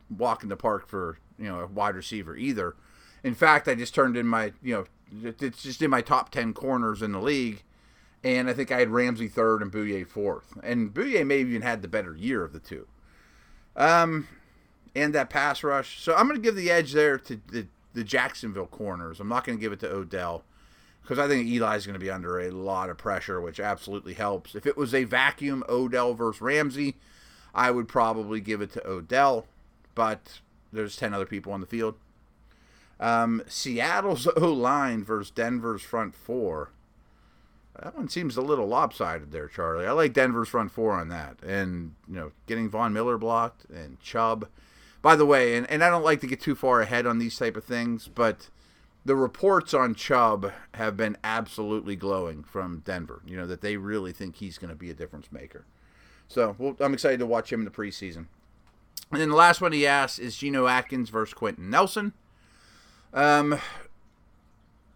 walk 0.09 0.43
in 0.43 0.49
the 0.49 0.57
park 0.57 0.87
for 0.87 1.17
you 1.37 1.45
know 1.45 1.59
a 1.59 1.67
wide 1.67 1.95
receiver 1.95 2.35
either. 2.35 2.75
In 3.23 3.35
fact, 3.35 3.67
I 3.67 3.75
just 3.75 3.95
turned 3.95 4.17
in 4.17 4.27
my 4.27 4.53
you 4.61 4.75
know 4.75 4.85
it's 5.21 5.63
just 5.63 5.81
in 5.81 5.89
my 5.89 6.01
top 6.01 6.29
ten 6.31 6.53
corners 6.53 7.01
in 7.01 7.11
the 7.11 7.21
league, 7.21 7.63
and 8.23 8.49
I 8.49 8.53
think 8.53 8.71
I 8.71 8.79
had 8.79 8.89
Ramsey 8.89 9.27
third 9.27 9.61
and 9.61 9.71
Bouye 9.71 10.07
fourth, 10.07 10.57
and 10.63 10.93
Bouye 10.93 11.25
maybe 11.25 11.51
even 11.51 11.61
had 11.61 11.81
the 11.81 11.87
better 11.87 12.15
year 12.15 12.43
of 12.43 12.53
the 12.53 12.59
two. 12.59 12.87
Um, 13.75 14.27
and 14.95 15.13
that 15.15 15.29
pass 15.29 15.63
rush. 15.63 16.01
So 16.01 16.15
I'm 16.15 16.27
going 16.27 16.39
to 16.39 16.43
give 16.43 16.55
the 16.55 16.71
edge 16.71 16.93
there 16.93 17.17
to 17.17 17.39
the, 17.51 17.67
the 17.93 18.03
Jacksonville 18.03 18.67
corners. 18.67 19.19
I'm 19.19 19.27
not 19.27 19.43
going 19.43 19.57
to 19.57 19.61
give 19.61 19.73
it 19.73 19.79
to 19.81 19.91
Odell 19.91 20.43
because 21.01 21.19
I 21.19 21.27
think 21.27 21.47
Eli's 21.47 21.85
going 21.85 21.93
to 21.93 21.99
be 21.99 22.11
under 22.11 22.39
a 22.39 22.51
lot 22.51 22.89
of 22.89 22.97
pressure, 22.97 23.41
which 23.41 23.59
absolutely 23.59 24.13
helps. 24.13 24.55
If 24.55 24.65
it 24.65 24.77
was 24.77 24.93
a 24.93 25.03
vacuum 25.03 25.63
Odell 25.67 26.13
versus 26.13 26.41
Ramsey, 26.41 26.95
I 27.53 27.71
would 27.71 27.87
probably 27.87 28.39
give 28.39 28.61
it 28.61 28.71
to 28.73 28.87
Odell, 28.87 29.45
but 29.95 30.39
there's 30.71 30.95
10 30.95 31.13
other 31.13 31.25
people 31.25 31.51
on 31.51 31.61
the 31.61 31.67
field. 31.67 31.95
Um, 32.99 33.43
Seattle's 33.47 34.27
O 34.35 34.51
line 34.51 35.03
versus 35.03 35.31
Denver's 35.31 35.81
front 35.81 36.15
four. 36.15 36.69
That 37.81 37.97
one 37.97 38.07
seems 38.07 38.37
a 38.37 38.41
little 38.41 38.67
lopsided 38.67 39.31
there, 39.31 39.47
Charlie. 39.47 39.87
I 39.87 39.91
like 39.91 40.13
Denver's 40.13 40.49
front 40.49 40.71
four 40.71 40.93
on 40.93 41.09
that. 41.09 41.41
And, 41.41 41.95
you 42.07 42.15
know, 42.15 42.31
getting 42.45 42.69
Von 42.69 42.93
Miller 42.93 43.17
blocked 43.17 43.65
and 43.65 43.99
Chubb. 43.99 44.47
By 45.01 45.15
the 45.15 45.25
way, 45.25 45.57
and, 45.57 45.69
and 45.69 45.83
I 45.83 45.89
don't 45.89 46.03
like 46.03 46.21
to 46.21 46.27
get 46.27 46.39
too 46.39 46.55
far 46.55 46.81
ahead 46.81 47.07
on 47.07 47.17
these 47.17 47.37
type 47.37 47.57
of 47.57 47.63
things, 47.63 48.07
but 48.07 48.49
the 49.03 49.15
reports 49.15 49.73
on 49.73 49.95
Chubb 49.95 50.51
have 50.75 50.95
been 50.95 51.17
absolutely 51.23 51.95
glowing 51.95 52.43
from 52.43 52.83
Denver. 52.85 53.21
You 53.25 53.37
know, 53.37 53.47
that 53.47 53.61
they 53.61 53.75
really 53.75 54.13
think 54.13 54.35
he's 54.35 54.57
going 54.57 54.69
to 54.69 54.77
be 54.77 54.89
a 54.89 54.93
difference 54.93 55.31
maker. 55.31 55.65
So 56.27 56.55
well, 56.57 56.75
I'm 56.79 56.93
excited 56.93 57.19
to 57.19 57.25
watch 57.25 57.51
him 57.51 57.61
in 57.61 57.65
the 57.65 57.71
preseason. 57.71 58.27
And 59.11 59.21
then 59.21 59.29
the 59.29 59.35
last 59.35 59.61
one 59.61 59.71
he 59.71 59.85
asked 59.85 60.19
is 60.19 60.37
Geno 60.37 60.67
Atkins 60.67 61.09
versus 61.09 61.33
Quenton 61.33 61.69
Nelson. 61.69 62.13
Um, 63.13 63.59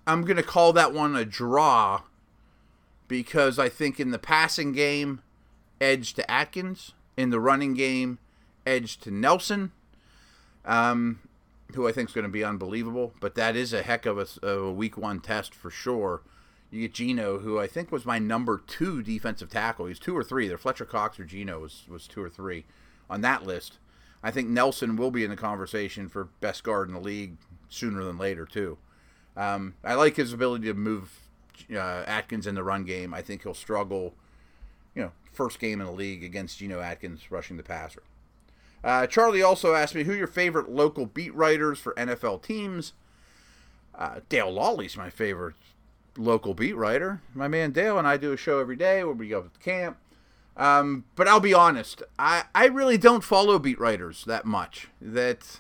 I'm 0.07 0.24
going 0.24 0.38
to 0.38 0.43
call 0.43 0.74
that 0.74 0.93
one 0.93 1.15
a 1.15 1.25
draw 1.25 2.01
because 3.07 3.59
I 3.59 3.69
think 3.69 4.00
in 4.00 4.12
the 4.12 4.19
passing 4.19 4.74
game, 4.74 5.21
edge 5.79 6.13
to 6.15 6.29
Atkins. 6.29 6.93
In 7.15 7.31
the 7.31 7.39
running 7.39 7.74
game, 7.74 8.19
edge 8.63 9.00
to 9.00 9.09
Nelson, 9.09 9.71
um, 10.65 11.19
who 11.74 11.88
I 11.88 11.91
think 11.91 12.09
is 12.09 12.13
going 12.13 12.25
to 12.25 12.29
be 12.29 12.43
unbelievable. 12.43 13.12
But 13.19 13.33
that 13.33 13.55
is 13.55 13.74
a 13.74 13.81
heck 13.81 14.05
of 14.05 14.19
a, 14.19 14.27
of 14.45 14.63
a 14.65 14.71
week 14.71 14.97
one 15.00 15.19
test 15.19 15.55
for 15.55 15.71
sure. 15.71 16.21
You 16.69 16.81
get 16.81 16.93
Geno, 16.93 17.39
who 17.39 17.59
I 17.59 17.65
think 17.65 17.91
was 17.91 18.05
my 18.05 18.19
number 18.19 18.62
two 18.67 19.01
defensive 19.01 19.50
tackle. 19.50 19.88
He's 19.88 19.97
two 19.97 20.15
or 20.15 20.24
three. 20.24 20.45
Either 20.45 20.59
Fletcher 20.59 20.86
Cox 20.86 21.19
or 21.19 21.24
Geno 21.24 21.59
was, 21.59 21.86
was 21.89 22.07
two 22.07 22.21
or 22.21 22.29
three 22.29 22.65
on 23.09 23.21
that 23.21 23.43
list. 23.43 23.79
I 24.21 24.29
think 24.29 24.47
Nelson 24.47 24.95
will 24.95 25.09
be 25.09 25.24
in 25.24 25.31
the 25.31 25.36
conversation 25.36 26.07
for 26.07 26.25
best 26.39 26.63
guard 26.63 26.88
in 26.88 26.93
the 26.93 27.00
league 27.00 27.38
sooner 27.69 28.03
than 28.03 28.17
later, 28.17 28.45
too. 28.45 28.77
Um, 29.36 29.75
I 29.83 29.93
like 29.93 30.15
his 30.15 30.33
ability 30.33 30.65
to 30.65 30.74
move 30.74 31.12
uh, 31.71 32.03
Atkins 32.07 32.47
in 32.47 32.55
the 32.55 32.63
run 32.63 32.86
game. 32.86 33.13
I 33.13 33.21
think 33.21 33.43
he'll 33.43 33.53
struggle, 33.53 34.13
you 34.95 35.03
know, 35.03 35.12
first 35.31 35.59
game 35.59 35.79
in 35.79 35.86
the 35.86 35.93
league 35.93 36.24
against 36.24 36.57
Geno 36.57 36.79
Atkins 36.79 37.29
rushing 37.29 37.57
the 37.57 37.63
passer. 37.63 38.03
Uh, 38.83 39.05
Charlie 39.05 39.43
also 39.43 39.74
asked 39.74 39.95
me 39.95 40.03
who 40.03 40.13
your 40.13 40.27
favorite 40.27 40.69
local 40.69 41.05
beat 41.05 41.33
writers 41.36 41.79
for 41.79 41.93
NFL 41.93 42.41
teams. 42.41 42.93
Uh, 43.93 44.21
Dale 44.29 44.51
Lolley's 44.51 44.97
my 44.97 45.09
favorite 45.09 45.55
local 46.17 46.53
beat 46.53 46.75
writer. 46.75 47.21
My 47.33 47.47
man 47.47 47.71
Dale 47.71 47.97
and 47.97 48.07
I 48.07 48.17
do 48.17 48.31
a 48.33 48.38
show 48.38 48.59
every 48.59 48.75
day 48.75 49.03
where 49.03 49.13
we 49.13 49.29
go 49.29 49.41
to 49.43 49.59
camp. 49.59 49.97
Um, 50.55 51.05
but 51.15 51.27
I'll 51.27 51.39
be 51.39 51.53
honest, 51.53 52.01
I, 52.17 52.45
I 52.55 52.65
really 52.65 52.97
don't 52.97 53.24
follow 53.24 53.59
beat 53.59 53.79
writers 53.79 54.24
that 54.25 54.45
much. 54.45 54.88
That 55.00 55.59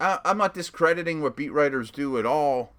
I, 0.00 0.18
I'm 0.24 0.38
not 0.38 0.54
discrediting 0.54 1.20
what 1.20 1.36
beat 1.36 1.52
writers 1.52 1.90
do 1.90 2.18
at 2.18 2.26
all, 2.26 2.72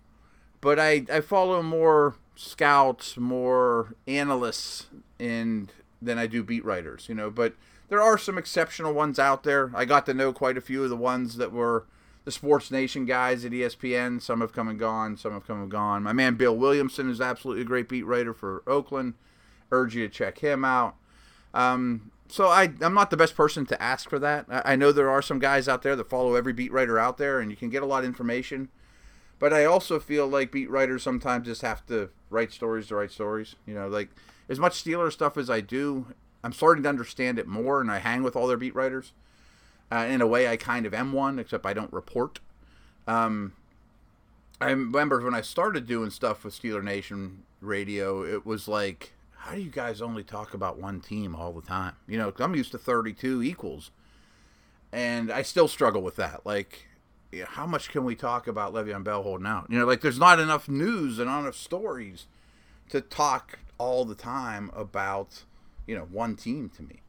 but 0.60 0.80
I, 0.80 1.06
I 1.12 1.22
follow 1.22 1.62
more 1.62 2.16
scouts, 2.36 3.18
more 3.18 3.96
analysts, 4.08 4.88
and 5.20 5.72
than 6.02 6.18
I 6.18 6.28
do 6.28 6.44
beat 6.44 6.66
writers. 6.66 7.08
You 7.08 7.16
know, 7.16 7.30
but 7.30 7.54
there 7.90 8.02
are 8.02 8.18
some 8.18 8.38
exceptional 8.38 8.94
ones 8.94 9.20
out 9.20 9.44
there. 9.44 9.72
I 9.76 9.86
got 9.86 10.06
to 10.08 10.14
know 10.14 10.34
quite 10.34 10.58
a 10.58 10.62
few 10.62 10.84
of 10.84 10.90
the 10.90 10.98
ones 10.98 11.38
that 11.38 11.52
were 11.52 11.86
the 12.24 12.32
Sports 12.32 12.72
Nation 12.72 13.06
guys 13.06 13.46
at 13.46 13.52
ESPN. 13.52 14.22
Some 14.22 14.42
have 14.42 14.54
come 14.54 14.68
and 14.68 14.80
gone. 14.80 15.18
Some 15.18 15.34
have 15.34 15.46
come 15.46 15.62
and 15.62 15.72
gone. 15.72 16.04
My 16.04 16.14
man 16.14 16.36
Bill 16.36 16.56
Williamson 16.56 17.10
is 17.10 17.22
absolutely 17.22 17.64
a 17.64 17.66
great 17.66 17.90
beat 17.90 18.04
writer 18.04 18.34
for 18.34 18.64
Oakland. 18.68 19.14
Urge 19.72 19.96
you 19.96 20.08
to 20.08 20.14
check 20.14 20.40
him 20.40 20.66
out. 20.66 20.96
Um, 21.54 22.12
so 22.32 22.48
I, 22.48 22.72
I'm 22.82 22.94
not 22.94 23.10
the 23.10 23.18
best 23.18 23.36
person 23.36 23.66
to 23.68 23.82
ask 23.82 24.10
for 24.10 24.18
that. 24.20 24.46
I, 24.50 24.74
I 24.74 24.76
know 24.76 24.92
there 24.92 25.10
are 25.10 25.22
some 25.22 25.40
guys 25.40 25.68
out 25.68 25.82
there 25.82 25.96
that 25.96 26.10
follow 26.10 26.36
every 26.36 26.54
beat 26.54 26.72
writer 26.72 26.98
out 26.98 27.18
there, 27.18 27.40
and 27.40 27.52
you 27.52 27.58
can 27.58 27.70
get 27.70 27.84
a 27.84 27.86
lot 27.86 28.00
of 28.00 28.06
information. 28.06 28.70
But 29.38 29.54
I 29.54 29.66
also 29.66 30.00
feel 30.00 30.28
like 30.28 30.52
beat 30.52 30.70
writers 30.70 31.04
sometimes 31.04 31.48
just 31.48 31.62
have 31.62 31.86
to 31.88 32.10
write 32.30 32.52
stories 32.52 32.88
to 32.88 32.96
write 32.96 33.12
stories. 33.12 33.56
You 33.66 33.74
know, 33.74 33.88
like 33.88 34.10
as 34.48 34.60
much 34.60 34.84
Steeler 34.84 35.12
stuff 35.12 35.38
as 35.38 35.50
I 35.50 35.62
do, 35.62 36.08
I'm 36.44 36.54
starting 36.54 36.84
to 36.84 36.90
understand 36.90 37.38
it 37.38 37.48
more, 37.48 37.82
and 37.82 37.92
I 37.92 38.00
hang 38.00 38.24
with 38.24 38.36
all 38.36 38.48
their 38.48 38.58
beat 38.58 38.76
writers. 38.76 39.14
Uh, 39.92 40.06
in 40.10 40.22
a 40.22 40.28
way, 40.28 40.48
I 40.48 40.56
kind 40.56 40.86
of 40.86 40.94
am 40.94 41.12
one, 41.12 41.38
except 41.38 41.66
I 41.66 41.74
don't 41.74 41.92
report. 41.92 42.40
Um, 43.08 43.54
I 44.62 44.70
remember 44.70 45.22
when 45.22 45.34
I 45.34 45.42
started 45.42 45.86
doing 45.86 46.12
stuff 46.12 46.46
with 46.46 46.60
Steeler 46.60 46.84
Nation 46.84 47.44
radio, 47.60 48.24
it 48.24 48.46
was 48.46 48.68
like, 48.68 49.12
how 49.42 49.56
do 49.56 49.62
you 49.62 49.72
guys 49.72 50.02
only 50.04 50.24
talk 50.24 50.54
about 50.54 50.78
one 50.78 51.02
team 51.02 51.36
all 51.36 51.52
the 51.52 51.64
time? 51.64 51.96
You 52.08 52.18
know, 52.20 52.32
I'm 52.38 52.56
used 52.56 52.72
to 52.74 52.78
32 52.78 53.42
equals, 53.42 53.90
and 54.92 55.32
I 55.32 55.42
still 55.42 55.68
struggle 55.68 56.04
with 56.04 56.16
that. 56.18 56.46
Like, 56.46 56.88
how 57.46 57.66
much 57.66 57.90
can 57.90 58.04
we 58.04 58.16
talk 58.16 58.46
about 58.46 58.72
Le'Veon 58.72 59.04
Bell 59.04 59.24
holding 59.24 59.48
out? 59.48 59.66
You 59.68 59.80
know, 59.80 59.86
like 59.86 60.02
there's 60.02 60.20
not 60.20 60.40
enough 60.40 60.70
news 60.70 61.18
and 61.18 61.28
not 61.28 61.42
enough 61.42 61.56
stories 61.56 62.28
to 62.90 63.02
talk 63.02 63.58
all 63.80 64.06
the 64.06 64.16
time 64.16 64.70
about, 64.76 65.44
you 65.88 65.96
know, 65.96 66.08
one 66.12 66.36
team 66.36 66.70
to 66.78 66.84
me. 66.84 67.02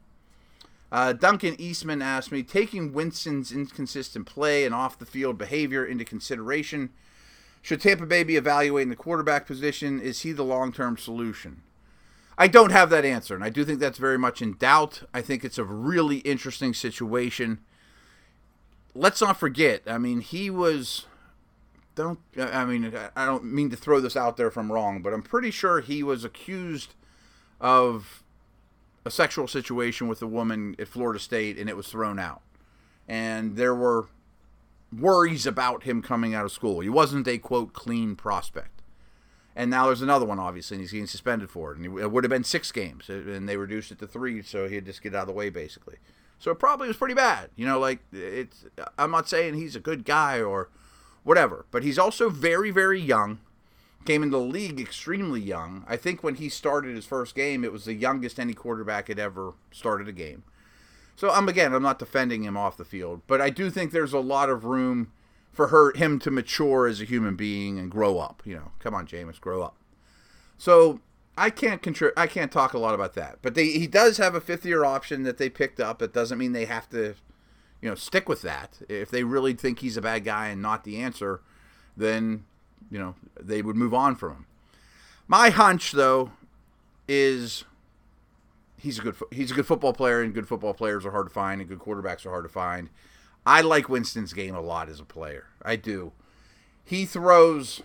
Uh, 0.91 1.13
Duncan 1.13 1.55
Eastman 1.59 2.01
asked 2.01 2.31
me, 2.31 2.41
taking 2.41 2.93
Winston's 2.93 3.51
inconsistent 3.51 4.25
play 4.25 4.65
and 4.65 4.73
off 4.73 4.97
the 4.97 5.05
field 5.05 5.37
behavior 5.37 5.85
into 5.85 6.03
consideration, 6.03 6.89
should 7.61 7.81
Tampa 7.81 8.07
Bay 8.07 8.23
be 8.23 8.37
evaluating 8.37 8.89
the 8.89 8.95
quarterback 8.95 9.45
position? 9.45 10.01
Is 10.01 10.21
he 10.21 10.31
the 10.31 10.43
long 10.43 10.71
term 10.71 10.97
solution? 10.97 11.61
I 12.37 12.47
don't 12.47 12.71
have 12.71 12.89
that 12.89 13.05
answer, 13.05 13.35
and 13.35 13.43
I 13.43 13.49
do 13.49 13.63
think 13.63 13.79
that's 13.79 13.97
very 13.97 14.17
much 14.17 14.41
in 14.41 14.57
doubt. 14.57 15.03
I 15.13 15.21
think 15.21 15.43
it's 15.43 15.57
a 15.57 15.63
really 15.63 16.17
interesting 16.19 16.73
situation 16.73 17.59
let's 18.95 19.21
not 19.21 19.39
forget. 19.39 19.83
I 19.87 19.97
mean, 19.97 20.21
he 20.21 20.49
was. 20.49 21.05
Don't 21.95 22.19
I 22.39 22.65
mean 22.65 22.91
I 23.15 23.25
don't 23.25 23.45
mean 23.45 23.69
to 23.69 23.75
throw 23.75 23.99
this 23.99 24.17
out 24.17 24.35
there 24.35 24.47
if 24.47 24.57
I'm 24.57 24.71
wrong, 24.71 25.03
but 25.03 25.13
I'm 25.13 25.21
pretty 25.21 25.51
sure 25.51 25.79
he 25.79 26.01
was 26.01 26.23
accused 26.23 26.95
of 27.61 28.23
a 29.05 29.11
sexual 29.11 29.47
situation 29.47 30.07
with 30.07 30.21
a 30.21 30.27
woman 30.27 30.75
at 30.79 30.87
Florida 30.87 31.19
State, 31.19 31.59
and 31.59 31.69
it 31.69 31.77
was 31.77 31.87
thrown 31.87 32.17
out. 32.17 32.41
And 33.07 33.57
there 33.57 33.75
were 33.75 34.07
worries 34.91 35.45
about 35.45 35.83
him 35.83 36.01
coming 36.01 36.33
out 36.33 36.45
of 36.45 36.51
school. 36.51 36.79
He 36.79 36.89
wasn't 36.89 37.27
a 37.27 37.37
quote 37.37 37.73
clean 37.73 38.15
prospect. 38.15 38.72
And 39.55 39.69
now 39.69 39.85
there's 39.85 40.01
another 40.01 40.25
one, 40.25 40.39
obviously, 40.39 40.75
and 40.75 40.81
he's 40.81 40.91
getting 40.91 41.07
suspended 41.07 41.49
for 41.49 41.71
it. 41.71 41.77
And 41.77 41.99
it 41.99 42.11
would 42.11 42.23
have 42.23 42.31
been 42.31 42.43
six 42.43 42.71
games, 42.71 43.09
uh, 43.09 43.13
and 43.13 43.47
they 43.47 43.57
reduced 43.57 43.91
it 43.91 43.99
to 43.99 44.07
three, 44.07 44.41
so 44.41 44.67
he'd 44.67 44.85
just 44.85 45.03
get 45.03 45.13
out 45.13 45.21
of 45.21 45.27
the 45.27 45.33
way, 45.33 45.49
basically. 45.49 45.97
So 46.39 46.51
it 46.51 46.59
probably 46.59 46.87
was 46.87 46.97
pretty 46.97 47.13
bad. 47.13 47.51
You 47.55 47.65
know, 47.65 47.79
like 47.79 47.99
it's. 48.11 48.65
I'm 48.97 49.11
not 49.11 49.29
saying 49.29 49.53
he's 49.53 49.75
a 49.75 49.79
good 49.79 50.03
guy 50.05 50.41
or 50.41 50.69
whatever, 51.23 51.65
but 51.71 51.83
he's 51.83 51.99
also 51.99 52.29
very, 52.29 52.71
very 52.71 52.99
young. 52.99 53.39
Came 54.05 54.23
into 54.23 54.37
the 54.37 54.43
league 54.43 54.81
extremely 54.81 55.39
young. 55.39 55.85
I 55.87 55.95
think 55.95 56.21
when 56.21 56.35
he 56.35 56.49
started 56.49 56.95
his 56.95 57.05
first 57.05 57.35
game, 57.35 57.63
it 57.63 57.71
was 57.71 57.85
the 57.85 57.93
youngest 57.93 58.39
any 58.39 58.53
quarterback 58.53 59.07
had 59.07 59.19
ever 59.19 59.53
started 59.71 60.09
a 60.09 60.11
game. 60.11 60.43
So 61.15 61.29
I'm 61.29 61.47
again, 61.47 61.73
I'm 61.73 61.83
not 61.83 61.99
defending 61.99 62.43
him 62.43 62.57
off 62.57 62.75
the 62.75 62.83
field, 62.83 63.21
but 63.27 63.39
I 63.39 63.49
do 63.49 63.69
think 63.69 63.91
there's 63.91 64.13
a 64.13 64.19
lot 64.19 64.49
of 64.49 64.65
room 64.65 65.11
for 65.53 65.67
her 65.67 65.95
him 65.95 66.19
to 66.19 66.31
mature 66.31 66.87
as 66.87 66.99
a 66.99 67.05
human 67.05 67.35
being 67.35 67.79
and 67.79 67.89
grow 67.89 68.17
up. 68.17 68.41
You 68.43 68.55
know, 68.55 68.71
come 68.79 68.93
on, 68.93 69.07
Jameis, 69.07 69.39
grow 69.39 69.61
up. 69.61 69.75
So 70.57 70.99
I 71.37 71.49
can't 71.49 71.81
contri- 71.81 72.11
I 72.17 72.27
can't 72.27 72.51
talk 72.51 72.73
a 72.73 72.79
lot 72.79 72.95
about 72.95 73.13
that, 73.13 73.39
but 73.41 73.53
they 73.53 73.67
he 73.67 73.87
does 73.87 74.17
have 74.17 74.35
a 74.35 74.41
fifth 74.41 74.65
year 74.65 74.83
option 74.83 75.23
that 75.23 75.37
they 75.37 75.49
picked 75.49 75.79
up. 75.79 76.01
It 76.01 76.13
doesn't 76.13 76.37
mean 76.37 76.53
they 76.53 76.65
have 76.65 76.89
to, 76.89 77.15
you 77.81 77.89
know, 77.89 77.95
stick 77.95 78.27
with 78.27 78.41
that. 78.41 78.79
If 78.89 79.09
they 79.09 79.23
really 79.23 79.53
think 79.53 79.79
he's 79.79 79.97
a 79.97 80.01
bad 80.01 80.25
guy 80.25 80.47
and 80.47 80.61
not 80.61 80.83
the 80.83 80.97
answer, 80.97 81.41
then 81.95 82.45
you 82.89 82.99
know 82.99 83.15
they 83.39 83.61
would 83.61 83.75
move 83.75 83.93
on 83.93 84.15
from 84.15 84.31
him. 84.31 84.45
My 85.27 85.51
hunch 85.51 85.91
though 85.91 86.31
is 87.07 87.63
he's 88.77 88.99
a 88.99 89.01
good 89.01 89.15
he's 89.31 89.51
a 89.51 89.55
good 89.55 89.67
football 89.67 89.93
player, 89.93 90.21
and 90.21 90.33
good 90.33 90.47
football 90.47 90.73
players 90.73 91.05
are 91.05 91.11
hard 91.11 91.27
to 91.27 91.33
find, 91.33 91.61
and 91.61 91.69
good 91.69 91.79
quarterbacks 91.79 92.25
are 92.25 92.29
hard 92.29 92.45
to 92.45 92.49
find. 92.49 92.89
I 93.45 93.61
like 93.61 93.89
Winston's 93.89 94.33
game 94.33 94.55
a 94.55 94.61
lot 94.61 94.89
as 94.89 94.99
a 94.99 95.05
player. 95.05 95.47
I 95.61 95.75
do. 95.75 96.13
He 96.85 97.05
throws 97.05 97.81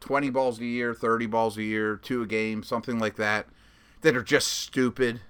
20 0.00 0.30
balls 0.30 0.58
a 0.60 0.64
year, 0.64 0.94
30 0.94 1.26
balls 1.26 1.56
a 1.56 1.62
year, 1.62 1.96
two 1.96 2.22
a 2.22 2.26
game, 2.26 2.62
something 2.62 2.98
like 2.98 3.16
that, 3.16 3.46
that 4.02 4.16
are 4.16 4.22
just 4.22 4.48
stupid. 4.48 5.20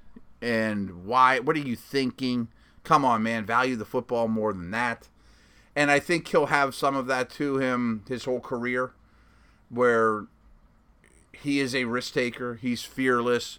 And 0.40 1.04
why? 1.04 1.40
What 1.40 1.56
are 1.56 1.60
you 1.60 1.76
thinking? 1.76 2.48
Come 2.84 3.04
on, 3.04 3.22
man. 3.22 3.44
Value 3.44 3.76
the 3.76 3.84
football 3.84 4.28
more 4.28 4.52
than 4.52 4.70
that. 4.70 5.08
And 5.74 5.90
I 5.90 6.00
think 6.00 6.28
he'll 6.28 6.46
have 6.46 6.74
some 6.74 6.96
of 6.96 7.06
that 7.06 7.30
to 7.30 7.58
him 7.58 8.02
his 8.08 8.24
whole 8.24 8.40
career, 8.40 8.92
where 9.68 10.26
he 11.32 11.60
is 11.60 11.74
a 11.74 11.84
risk 11.84 12.14
taker. 12.14 12.54
He's 12.54 12.82
fearless. 12.82 13.58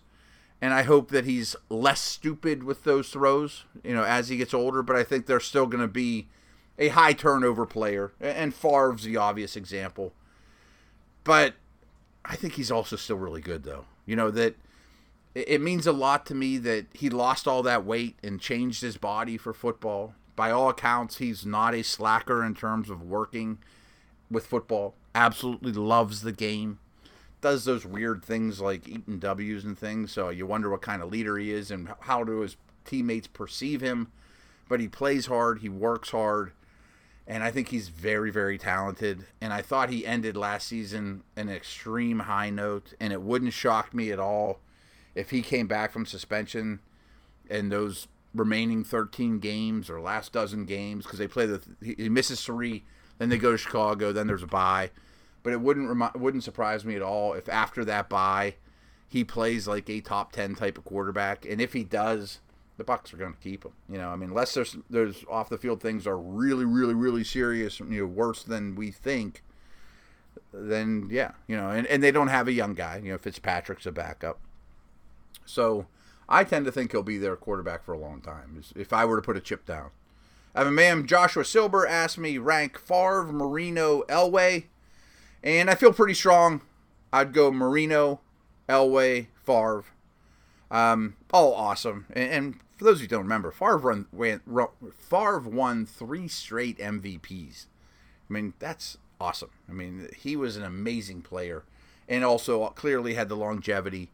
And 0.61 0.73
I 0.73 0.83
hope 0.83 1.09
that 1.11 1.25
he's 1.25 1.55
less 1.69 2.01
stupid 2.01 2.63
with 2.63 2.83
those 2.83 3.09
throws, 3.09 3.63
you 3.83 3.93
know, 3.93 4.03
as 4.03 4.27
he 4.27 4.37
gets 4.37 4.53
older. 4.53 4.83
But 4.83 4.97
I 4.97 5.03
think 5.03 5.25
they're 5.25 5.39
still 5.39 5.67
going 5.67 5.81
to 5.81 5.87
be 5.87 6.27
a 6.77 6.89
high 6.89 7.13
turnover 7.13 7.65
player. 7.65 8.11
And 8.19 8.53
Favre's 8.53 9.03
the 9.03 9.17
obvious 9.17 9.55
example 9.55 10.13
but 11.29 11.53
I 12.25 12.35
think 12.35 12.53
he's 12.53 12.71
also 12.71 12.95
still 12.95 13.17
really 13.17 13.41
good, 13.41 13.63
though. 13.63 13.85
You 14.07 14.15
know, 14.15 14.31
that 14.31 14.55
it 15.35 15.61
means 15.61 15.85
a 15.85 15.91
lot 15.91 16.25
to 16.25 16.33
me 16.33 16.57
that 16.57 16.87
he 16.93 17.09
lost 17.09 17.47
all 17.47 17.61
that 17.63 17.85
weight 17.85 18.17
and 18.23 18.41
changed 18.41 18.81
his 18.81 18.97
body 18.97 19.37
for 19.37 19.53
football. 19.53 20.15
By 20.35 20.51
all 20.51 20.69
accounts, 20.69 21.17
he's 21.17 21.45
not 21.45 21.75
a 21.75 21.83
slacker 21.83 22.43
in 22.43 22.55
terms 22.55 22.89
of 22.89 23.03
working 23.03 23.59
with 24.31 24.47
football. 24.47 24.95
Absolutely 25.13 25.73
loves 25.73 26.21
the 26.21 26.31
game. 26.31 26.79
Does 27.41 27.65
those 27.65 27.85
weird 27.85 28.23
things 28.23 28.59
like 28.59 28.87
eating 28.87 29.19
W's 29.19 29.63
and 29.63 29.77
things. 29.77 30.11
So 30.11 30.29
you 30.29 30.45
wonder 30.45 30.69
what 30.69 30.81
kind 30.81 31.01
of 31.01 31.11
leader 31.11 31.37
he 31.37 31.51
is 31.51 31.71
and 31.71 31.89
how 32.01 32.23
do 32.23 32.41
his 32.41 32.57
teammates 32.85 33.27
perceive 33.27 33.81
him. 33.81 34.11
But 34.67 34.79
he 34.79 34.87
plays 34.87 35.25
hard, 35.25 35.59
he 35.59 35.69
works 35.69 36.11
hard, 36.11 36.51
and 37.25 37.43
I 37.43 37.49
think 37.49 37.69
he's 37.69 37.89
very, 37.89 38.29
very 38.29 38.57
talented. 38.57 39.25
And 39.41 39.51
I 39.51 39.61
thought 39.61 39.89
he 39.89 40.05
ended 40.05 40.37
last 40.37 40.67
season 40.67 41.23
an 41.35 41.49
extreme 41.49 42.19
high 42.19 42.49
note, 42.49 42.93
and 42.99 43.11
it 43.13 43.21
wouldn't 43.21 43.53
shock 43.53 43.93
me 43.93 44.11
at 44.11 44.19
all 44.19 44.59
if 45.15 45.31
he 45.31 45.41
came 45.41 45.67
back 45.67 45.91
from 45.91 46.05
suspension 46.05 46.79
and 47.49 47.71
those 47.71 48.07
remaining 48.33 48.83
13 48.83 49.39
games 49.39 49.89
or 49.89 49.99
last 49.99 50.31
dozen 50.31 50.65
games 50.65 51.03
because 51.03 51.19
they 51.19 51.27
play 51.27 51.45
the 51.45 51.61
he 51.81 52.09
misses 52.09 52.43
three, 52.43 52.83
then 53.17 53.29
they 53.29 53.37
go 53.37 53.51
to 53.51 53.57
Chicago, 53.57 54.11
then 54.11 54.27
there's 54.27 54.43
a 54.43 54.47
bye. 54.47 54.91
But 55.41 55.53
it 55.53 55.61
wouldn't 55.61 55.87
remi- 55.87 56.11
wouldn't 56.15 56.43
surprise 56.43 56.83
me 56.83 56.95
at 56.95 57.01
all 57.01 57.33
if 57.33 57.47
after 57.47 57.85
that 57.85 58.09
bye, 58.09 58.55
he 59.07 59.23
plays 59.23 59.67
like 59.67 59.89
a 59.89 60.01
top 60.01 60.31
10 60.31 60.55
type 60.55 60.77
of 60.77 60.85
quarterback, 60.85 61.45
and 61.45 61.61
if 61.61 61.73
he 61.73 61.83
does 61.83 62.39
the 62.79 62.85
Bucs 62.85 63.13
are 63.13 63.17
going 63.17 63.33
to 63.33 63.39
keep 63.39 63.65
him. 63.65 63.73
You 63.87 63.99
know, 63.99 64.09
I 64.09 64.15
mean, 64.15 64.29
unless 64.29 64.55
there's 64.55 64.77
there's 64.89 65.23
off 65.29 65.49
the 65.49 65.57
field 65.59 65.81
things 65.81 66.07
are 66.07 66.17
really, 66.17 66.65
really, 66.65 66.95
really 66.95 67.23
serious, 67.23 67.79
you 67.79 67.85
know, 67.85 68.05
worse 68.05 68.41
than 68.41 68.75
we 68.75 68.89
think. 68.89 69.43
Then 70.51 71.09
yeah, 71.11 71.31
you 71.45 71.55
know, 71.55 71.69
and, 71.69 71.85
and 71.87 72.01
they 72.01 72.11
don't 72.11 72.29
have 72.29 72.47
a 72.47 72.53
young 72.53 72.73
guy. 72.73 73.01
You 73.03 73.11
know, 73.11 73.17
Fitzpatrick's 73.19 73.85
a 73.85 73.91
backup. 73.91 74.39
So 75.45 75.87
I 76.27 76.43
tend 76.43 76.65
to 76.65 76.71
think 76.71 76.91
he'll 76.91 77.03
be 77.03 77.17
their 77.17 77.35
quarterback 77.35 77.83
for 77.83 77.93
a 77.93 77.99
long 77.99 78.21
time. 78.21 78.61
If 78.75 78.93
I 78.93 79.05
were 79.05 79.17
to 79.17 79.21
put 79.21 79.37
a 79.37 79.41
chip 79.41 79.65
down. 79.65 79.91
I 80.55 80.59
have 80.59 80.67
a 80.67 80.71
man, 80.71 81.05
Joshua 81.05 81.45
Silber, 81.45 81.85
asked 81.85 82.17
me 82.17 82.39
rank 82.39 82.79
Favre, 82.79 83.31
Marino, 83.31 84.01
Elway, 84.03 84.65
and 85.43 85.69
I 85.69 85.75
feel 85.75 85.93
pretty 85.93 86.13
strong. 86.13 86.61
I'd 87.11 87.33
go 87.33 87.51
Marino, 87.51 88.21
Elway, 88.67 89.27
Favre. 89.35 89.85
Um, 90.71 91.15
all 91.31 91.53
awesome. 91.53 92.05
And, 92.11 92.31
and 92.31 92.59
for 92.77 92.85
those 92.85 93.01
who 93.01 93.07
don't 93.07 93.23
remember, 93.23 93.51
Favre 93.51 93.77
run, 93.77 94.05
ran, 94.11 94.41
Favre 94.97 95.39
won 95.39 95.85
three 95.85 96.27
straight 96.27 96.77
MVPs. 96.77 97.65
I 98.29 98.33
mean, 98.33 98.53
that's 98.59 98.97
awesome. 99.19 99.49
I 99.67 99.73
mean, 99.73 100.07
he 100.15 100.35
was 100.35 100.55
an 100.55 100.63
amazing 100.63 101.21
player, 101.21 101.63
and 102.07 102.23
also 102.23 102.65
clearly 102.69 103.15
had 103.15 103.29
the 103.29 103.35
longevity. 103.35 104.09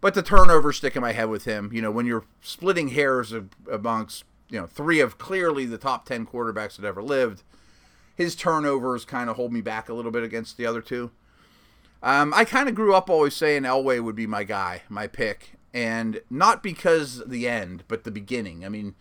But 0.00 0.14
the 0.14 0.22
turnovers 0.22 0.76
stick 0.76 0.96
in 0.96 1.02
my 1.02 1.12
head 1.12 1.30
with 1.30 1.44
him. 1.44 1.70
You 1.72 1.80
know, 1.80 1.90
when 1.90 2.06
you're 2.06 2.24
splitting 2.42 2.88
hairs 2.88 3.32
amongst 3.70 4.24
you 4.50 4.60
know 4.60 4.66
three 4.66 5.00
of 5.00 5.16
clearly 5.16 5.64
the 5.64 5.78
top 5.78 6.04
ten 6.04 6.26
quarterbacks 6.26 6.76
that 6.76 6.86
ever 6.86 7.02
lived, 7.02 7.42
his 8.14 8.34
turnovers 8.34 9.04
kind 9.04 9.28
of 9.28 9.36
hold 9.36 9.52
me 9.52 9.60
back 9.60 9.88
a 9.88 9.94
little 9.94 10.10
bit 10.10 10.22
against 10.22 10.56
the 10.56 10.66
other 10.66 10.80
two. 10.80 11.10
Um, 12.02 12.34
I 12.34 12.44
kind 12.44 12.68
of 12.68 12.74
grew 12.74 12.94
up 12.94 13.08
always 13.08 13.34
saying 13.34 13.62
Elway 13.62 14.02
would 14.02 14.14
be 14.14 14.26
my 14.26 14.44
guy, 14.44 14.82
my 14.88 15.06
pick, 15.06 15.52
and 15.72 16.20
not 16.28 16.62
because 16.62 17.22
the 17.26 17.48
end, 17.48 17.82
but 17.88 18.04
the 18.04 18.10
beginning. 18.10 18.64
I 18.64 18.68
mean, 18.68 18.94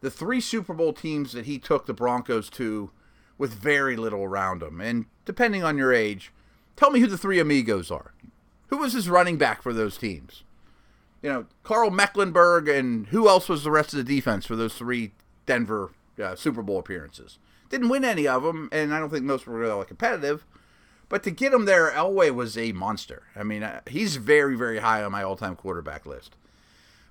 the 0.00 0.10
three 0.10 0.40
Super 0.40 0.74
Bowl 0.74 0.92
teams 0.92 1.32
that 1.32 1.46
he 1.46 1.58
took 1.58 1.86
the 1.86 1.94
Broncos 1.94 2.50
to 2.50 2.90
with 3.38 3.54
very 3.54 3.96
little 3.96 4.22
around 4.22 4.60
them. 4.60 4.80
And 4.80 5.06
depending 5.24 5.64
on 5.64 5.78
your 5.78 5.92
age, 5.92 6.30
tell 6.76 6.90
me 6.90 7.00
who 7.00 7.06
the 7.06 7.18
three 7.18 7.40
amigos 7.40 7.90
are. 7.90 8.12
Who 8.66 8.76
was 8.76 8.92
his 8.92 9.08
running 9.08 9.38
back 9.38 9.62
for 9.62 9.72
those 9.72 9.96
teams? 9.96 10.44
You 11.22 11.30
know, 11.30 11.46
Karl 11.62 11.90
Mecklenburg, 11.90 12.68
and 12.68 13.06
who 13.08 13.28
else 13.28 13.48
was 13.48 13.64
the 13.64 13.70
rest 13.70 13.94
of 13.94 13.96
the 13.96 14.14
defense 14.14 14.44
for 14.44 14.56
those 14.56 14.74
three 14.74 15.12
Denver 15.46 15.90
uh, 16.22 16.34
Super 16.34 16.62
Bowl 16.62 16.78
appearances? 16.78 17.38
Didn't 17.70 17.88
win 17.88 18.04
any 18.04 18.28
of 18.28 18.42
them, 18.42 18.68
and 18.72 18.92
I 18.92 18.98
don't 18.98 19.10
think 19.10 19.24
most 19.24 19.46
were 19.46 19.58
really 19.58 19.86
competitive. 19.86 20.44
But 21.08 21.22
to 21.24 21.30
get 21.30 21.52
him 21.52 21.64
there, 21.64 21.90
Elway 21.90 22.32
was 22.32 22.58
a 22.58 22.72
monster. 22.72 23.24
I 23.34 23.42
mean, 23.42 23.62
uh, 23.62 23.80
he's 23.88 24.16
very, 24.16 24.56
very 24.56 24.78
high 24.78 25.02
on 25.02 25.10
my 25.10 25.22
all-time 25.22 25.56
quarterback 25.56 26.06
list. 26.06 26.36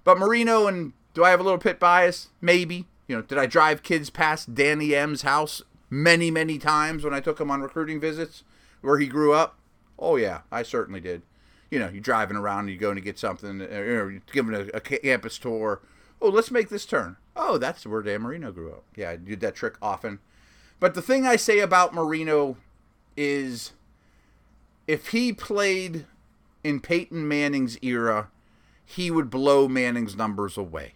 But 0.04 0.18
Marino 0.18 0.68
and 0.68 0.94
do 1.14 1.24
I 1.24 1.32
have 1.32 1.40
a 1.40 1.44
little 1.44 1.60
Pitt 1.60 1.80
bias? 1.80 2.30
Maybe. 2.40 2.88
You 3.08 3.16
know, 3.16 3.22
did 3.22 3.38
I 3.38 3.46
drive 3.46 3.84
kids 3.84 4.10
past 4.10 4.54
Danny 4.54 4.96
M's 4.96 5.24
house 5.24 5.62
many, 5.90 6.30
many 6.30 6.58
times 6.58 7.04
when 7.04 7.14
I 7.14 7.20
took 7.20 7.42
him 7.42 7.52
on 7.52 7.62
recruiting 7.62 8.00
visits 8.00 8.44
where 8.82 9.00
he 9.00 9.08
grew 9.08 9.34
up? 9.34 9.58
Oh 9.98 10.16
yeah, 10.16 10.42
I 10.52 10.64
certainly 10.64 11.02
did. 11.02 11.24
You 11.70 11.80
know, 11.80 11.90
you're 11.90 12.02
driving 12.02 12.38
around 12.38 12.62
and 12.62 12.70
you're 12.70 12.80
going 12.80 12.96
to 12.96 13.02
get 13.02 13.20
something, 13.20 13.62
or 13.62 14.12
you're 14.12 14.22
giving 14.32 14.56
a, 14.56 14.68
a 14.74 14.80
campus 14.80 15.38
tour. 15.38 15.82
Oh, 16.22 16.30
let's 16.30 16.52
make 16.52 16.70
this 16.70 16.86
turn. 16.86 17.18
Oh, 17.36 17.58
that's 17.58 17.86
where 17.86 18.02
Dan 18.02 18.22
Marino 18.22 18.52
grew 18.52 18.72
up. 18.72 18.84
Yeah, 18.96 19.12
I 19.12 19.16
did 19.18 19.40
that 19.42 19.56
trick 19.56 19.76
often. 19.82 20.20
But 20.80 20.94
the 20.94 21.02
thing 21.02 21.26
I 21.26 21.36
say 21.36 21.60
about 21.60 21.94
Marino 21.94 22.58
is 23.18 23.74
if 24.88 25.10
he 25.10 25.34
played 25.34 26.06
in 26.64 26.80
Peyton 26.80 27.28
Manning's 27.28 27.78
era, 27.82 28.30
he 28.86 29.12
would 29.12 29.30
blow 29.30 29.68
Manning's 29.68 30.16
numbers 30.16 30.58
away. 30.58 30.94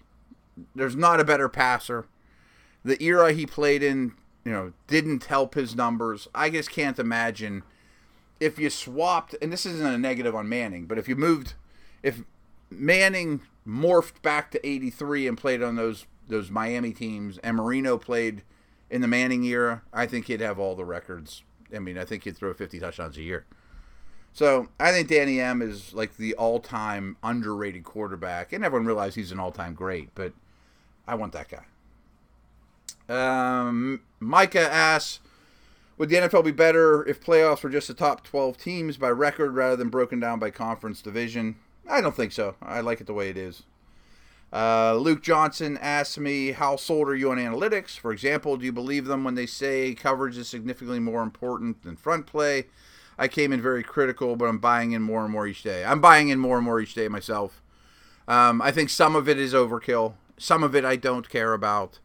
There's 0.75 0.95
not 0.95 1.19
a 1.19 1.25
better 1.25 1.49
passer. 1.49 2.05
The 2.83 3.01
era 3.03 3.33
he 3.33 3.45
played 3.45 3.83
in, 3.83 4.13
you 4.45 4.51
know, 4.51 4.73
didn't 4.87 5.25
help 5.25 5.55
his 5.55 5.75
numbers. 5.75 6.27
I 6.33 6.49
just 6.49 6.71
can't 6.71 6.99
imagine 6.99 7.63
if 8.39 8.59
you 8.59 8.69
swapped, 8.69 9.35
and 9.41 9.51
this 9.51 9.65
isn't 9.65 9.85
a 9.85 9.97
negative 9.97 10.35
on 10.35 10.49
Manning, 10.49 10.85
but 10.85 10.97
if 10.97 11.07
you 11.07 11.15
moved, 11.15 11.53
if 12.01 12.23
Manning 12.69 13.41
morphed 13.65 14.21
back 14.21 14.51
to 14.51 14.67
83 14.67 15.27
and 15.27 15.37
played 15.37 15.61
on 15.61 15.75
those 15.75 16.05
those 16.27 16.49
Miami 16.49 16.93
teams, 16.93 17.37
and 17.39 17.57
Marino 17.57 17.97
played 17.97 18.43
in 18.93 19.01
the 19.01 19.07
Manning 19.07 19.43
era, 19.43 19.81
I 19.91 20.05
think 20.05 20.27
he'd 20.27 20.39
have 20.39 20.59
all 20.59 20.75
the 20.75 20.85
records. 20.85 21.41
I 21.75 21.79
mean, 21.79 21.97
I 21.97 22.05
think 22.05 22.25
he'd 22.25 22.37
throw 22.37 22.53
50 22.53 22.79
touchdowns 22.79 23.17
a 23.17 23.23
year. 23.23 23.47
So 24.33 24.69
I 24.79 24.91
think 24.91 25.07
Danny 25.07 25.39
M 25.39 25.63
is 25.63 25.95
like 25.95 26.17
the 26.17 26.35
all-time 26.35 27.17
underrated 27.23 27.83
quarterback, 27.83 28.53
and 28.53 28.63
everyone 28.63 28.85
realizes 28.85 29.15
he's 29.15 29.31
an 29.31 29.39
all-time 29.39 29.73
great. 29.73 30.09
But 30.13 30.33
I 31.07 31.15
want 31.15 31.33
that 31.33 31.47
guy. 31.49 31.65
Um, 33.09 34.01
Micah 34.19 34.71
asks, 34.71 35.21
"Would 35.97 36.09
the 36.09 36.17
NFL 36.17 36.43
be 36.43 36.51
better 36.51 37.03
if 37.07 37.19
playoffs 37.19 37.63
were 37.63 37.71
just 37.71 37.87
the 37.87 37.95
top 37.95 38.23
12 38.23 38.57
teams 38.57 38.97
by 38.97 39.09
record 39.09 39.55
rather 39.55 39.75
than 39.75 39.89
broken 39.89 40.19
down 40.19 40.37
by 40.37 40.51
conference 40.51 41.01
division?" 41.01 41.55
I 41.89 41.99
don't 41.99 42.15
think 42.15 42.31
so. 42.31 42.55
I 42.61 42.81
like 42.81 43.01
it 43.01 43.07
the 43.07 43.13
way 43.13 43.29
it 43.29 43.37
is. 43.37 43.63
Uh, 44.53 44.95
Luke 44.95 45.23
Johnson 45.23 45.77
asked 45.81 46.19
me, 46.19 46.51
"How 46.51 46.75
sold 46.75 47.09
are 47.09 47.15
you 47.15 47.31
on 47.31 47.37
analytics? 47.37 47.97
For 47.97 48.11
example, 48.11 48.55
do 48.55 48.65
you 48.65 48.71
believe 48.71 49.05
them 49.05 49.23
when 49.23 49.33
they 49.33 49.47
say 49.47 49.95
coverage 49.95 50.37
is 50.37 50.47
significantly 50.47 50.99
more 50.99 51.23
important 51.23 51.81
than 51.81 51.95
front 51.95 52.27
play?" 52.27 52.67
I 53.17 53.27
came 53.27 53.51
in 53.51 53.61
very 53.61 53.83
critical, 53.83 54.35
but 54.35 54.45
I'm 54.45 54.59
buying 54.59 54.91
in 54.91 55.01
more 55.01 55.23
and 55.23 55.31
more 55.31 55.47
each 55.47 55.63
day. 55.63 55.83
I'm 55.83 56.01
buying 56.01 56.29
in 56.29 56.39
more 56.39 56.57
and 56.57 56.65
more 56.65 56.79
each 56.79 56.93
day 56.93 57.07
myself. 57.07 57.61
Um, 58.27 58.61
I 58.61 58.71
think 58.71 58.89
some 58.89 59.15
of 59.15 59.27
it 59.27 59.37
is 59.37 59.53
overkill, 59.53 60.13
Some 60.37 60.63
of 60.63 60.75
it 60.75 60.83
I 60.85 60.95
don't 60.95 61.29
care 61.29 61.53
about. 61.53 61.99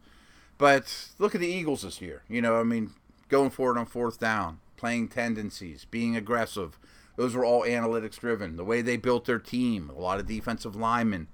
But 0.57 1.09
look 1.17 1.33
at 1.33 1.41
the 1.41 1.47
Eagles 1.47 1.81
this 1.81 2.01
year. 2.01 2.23
You 2.27 2.41
know, 2.41 2.59
I 2.59 2.63
mean, 2.63 2.91
going 3.27 3.49
forward 3.49 3.77
on 3.77 3.85
fourth 3.85 4.19
down, 4.19 4.59
playing 4.77 5.07
tendencies, 5.07 5.85
being 5.85 6.15
aggressive. 6.15 6.77
Those 7.15 7.35
were 7.35 7.45
all 7.45 7.63
analytics 7.63 8.19
driven. 8.19 8.55
The 8.55 8.63
way 8.63 8.81
they 8.81 8.97
built 8.97 9.25
their 9.25 9.39
team, 9.39 9.89
a 9.89 9.99
lot 9.99 10.19
of 10.19 10.27
defensive 10.27 10.75
linemen. 10.75 11.27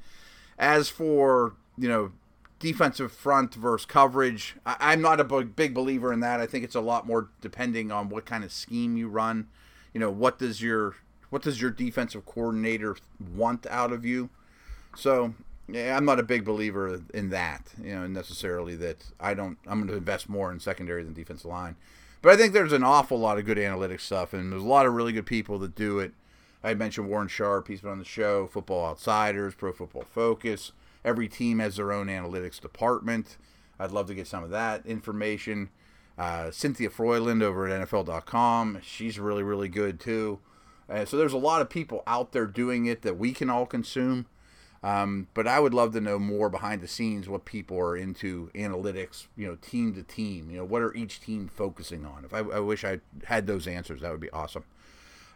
As 0.58 0.90
for, 0.90 1.54
you 1.78 1.88
know, 1.88 2.12
defensive 2.60 3.12
front 3.12 3.54
versus 3.56 3.86
coverage, 3.86 4.56
I, 4.66 4.94
am 4.94 5.02
not 5.02 5.20
a 5.20 5.24
big 5.24 5.74
believer 5.74 6.14
in 6.14 6.22
that. 6.22 6.40
I 6.40 6.46
think 6.46 6.64
it's 6.64 6.76
a 6.76 6.82
lot 6.82 7.06
more 7.06 7.30
depending 7.42 7.92
on 7.92 8.10
what 8.10 8.26
kind 8.26 8.44
of 8.44 8.52
scheme 8.52 8.98
you 8.98 9.08
run. 9.08 9.48
You 9.94 10.00
know, 10.00 10.10
what 10.10 10.40
does 10.40 10.62
your 10.62 10.96
what 11.30 11.42
does 11.42 11.62
your 11.62 11.72
defensive 11.72 12.26
coordinator 12.26 12.98
want 13.36 13.66
out 13.68 13.92
of 13.92 14.06
you? 14.06 14.30
So 14.96 15.34
yeah, 15.68 15.98
I'm 15.98 16.06
not 16.06 16.20
a 16.20 16.24
big 16.24 16.46
believer 16.46 17.02
in 17.14 17.30
that, 17.30 17.74
you 17.82 17.96
know, 17.96 18.08
necessarily 18.08 18.76
that 18.76 19.06
I 19.20 19.34
don't, 19.34 19.58
I'm 19.66 19.80
going 19.80 19.90
to 19.90 19.98
invest 19.98 20.30
more 20.30 20.52
in 20.52 20.60
secondary 20.60 21.04
than 21.04 21.14
defensive 21.14 21.50
line. 21.50 21.76
But 22.22 22.34
I 22.34 22.38
think 22.38 22.54
there's 22.54 22.74
an 22.74 22.84
awful 22.84 23.20
lot 23.20 23.38
of 23.38 23.46
good 23.46 23.58
analytics 23.58 24.02
stuff, 24.02 24.34
and 24.34 24.52
there's 24.52 24.64
a 24.64 24.68
lot 24.68 24.86
of 24.86 24.94
really 24.94 25.12
good 25.12 25.26
people 25.26 25.60
that 25.60 25.76
do 25.76 26.00
it. 26.00 26.14
I 26.66 26.74
mentioned 26.74 27.08
Warren 27.08 27.28
Sharp, 27.28 27.68
he's 27.68 27.82
been 27.82 27.92
on 27.92 28.00
the 28.00 28.06
show, 28.06 28.48
Football 28.48 28.88
Outsiders, 28.88 29.54
Pro 29.54 29.72
Football 29.72 30.04
Focus. 30.04 30.72
Every 31.04 31.28
team 31.28 31.60
has 31.60 31.76
their 31.76 31.92
own 31.92 32.08
analytics 32.08 32.60
department. 32.60 33.38
I'd 33.80 33.92
love 33.92 34.08
to 34.08 34.16
get 34.16 34.26
some 34.26 34.44
of 34.44 34.50
that 34.50 34.84
information. 34.84 35.70
Uh, 36.18 36.50
Cynthia 36.50 36.90
Frelund 36.90 37.44
over 37.44 37.68
at 37.68 37.88
NFL.com, 37.88 38.80
she's 38.82 39.20
really, 39.20 39.44
really 39.44 39.70
good 39.70 40.00
too. 40.00 40.40
Uh, 40.90 41.06
so 41.06 41.18
there's 41.18 41.34
a 41.34 41.38
lot 41.38 41.62
of 41.62 41.70
people 41.70 42.02
out 42.08 42.32
there 42.32 42.48
doing 42.48 42.88
it 42.88 43.04
that 43.04 43.20
we 43.20 43.32
can 43.32 43.50
all 43.50 43.68
consume. 43.68 44.26
Um, 44.82 45.28
but 45.36 45.48
I 45.48 45.60
would 45.60 45.74
love 45.74 45.94
to 45.94 46.02
know 46.02 46.18
more 46.18 46.50
behind 46.50 46.82
the 46.82 46.88
scenes 46.88 47.30
what 47.30 47.46
people 47.46 47.78
are 47.80 47.96
into 47.96 48.50
analytics, 48.56 49.28
you 49.38 49.48
know, 49.48 49.56
team 49.56 49.94
to 49.96 50.04
team. 50.04 50.50
You 50.50 50.58
know, 50.58 50.66
what 50.66 50.82
are 50.82 50.94
each 50.96 51.22
team 51.22 51.48
focusing 51.48 52.06
on? 52.06 52.26
If 52.26 52.34
I, 52.34 52.40
I 52.40 52.60
wish 52.60 52.84
I 52.84 53.02
had 53.26 53.46
those 53.46 53.68
answers, 53.68 54.02
that 54.02 54.12
would 54.12 54.20
be 54.20 54.32
awesome. 54.32 54.64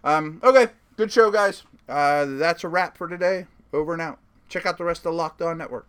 Um, 0.04 0.40
okay, 0.44 0.68
good 1.00 1.14
show, 1.14 1.32
guys. 1.32 1.64
Uh, 1.88 2.26
that's 2.26 2.66
a 2.66 2.68
wrap 2.68 2.98
for 2.98 3.08
today. 3.08 3.46
Over 3.72 3.94
and 3.94 4.02
out. 4.02 4.20
Check 4.50 4.66
out 4.66 4.78
the 4.78 4.84
rest 4.84 5.00
of 5.00 5.04
the 5.06 5.14
Locked 5.14 5.42
On 5.42 5.58
Network. 5.58 5.88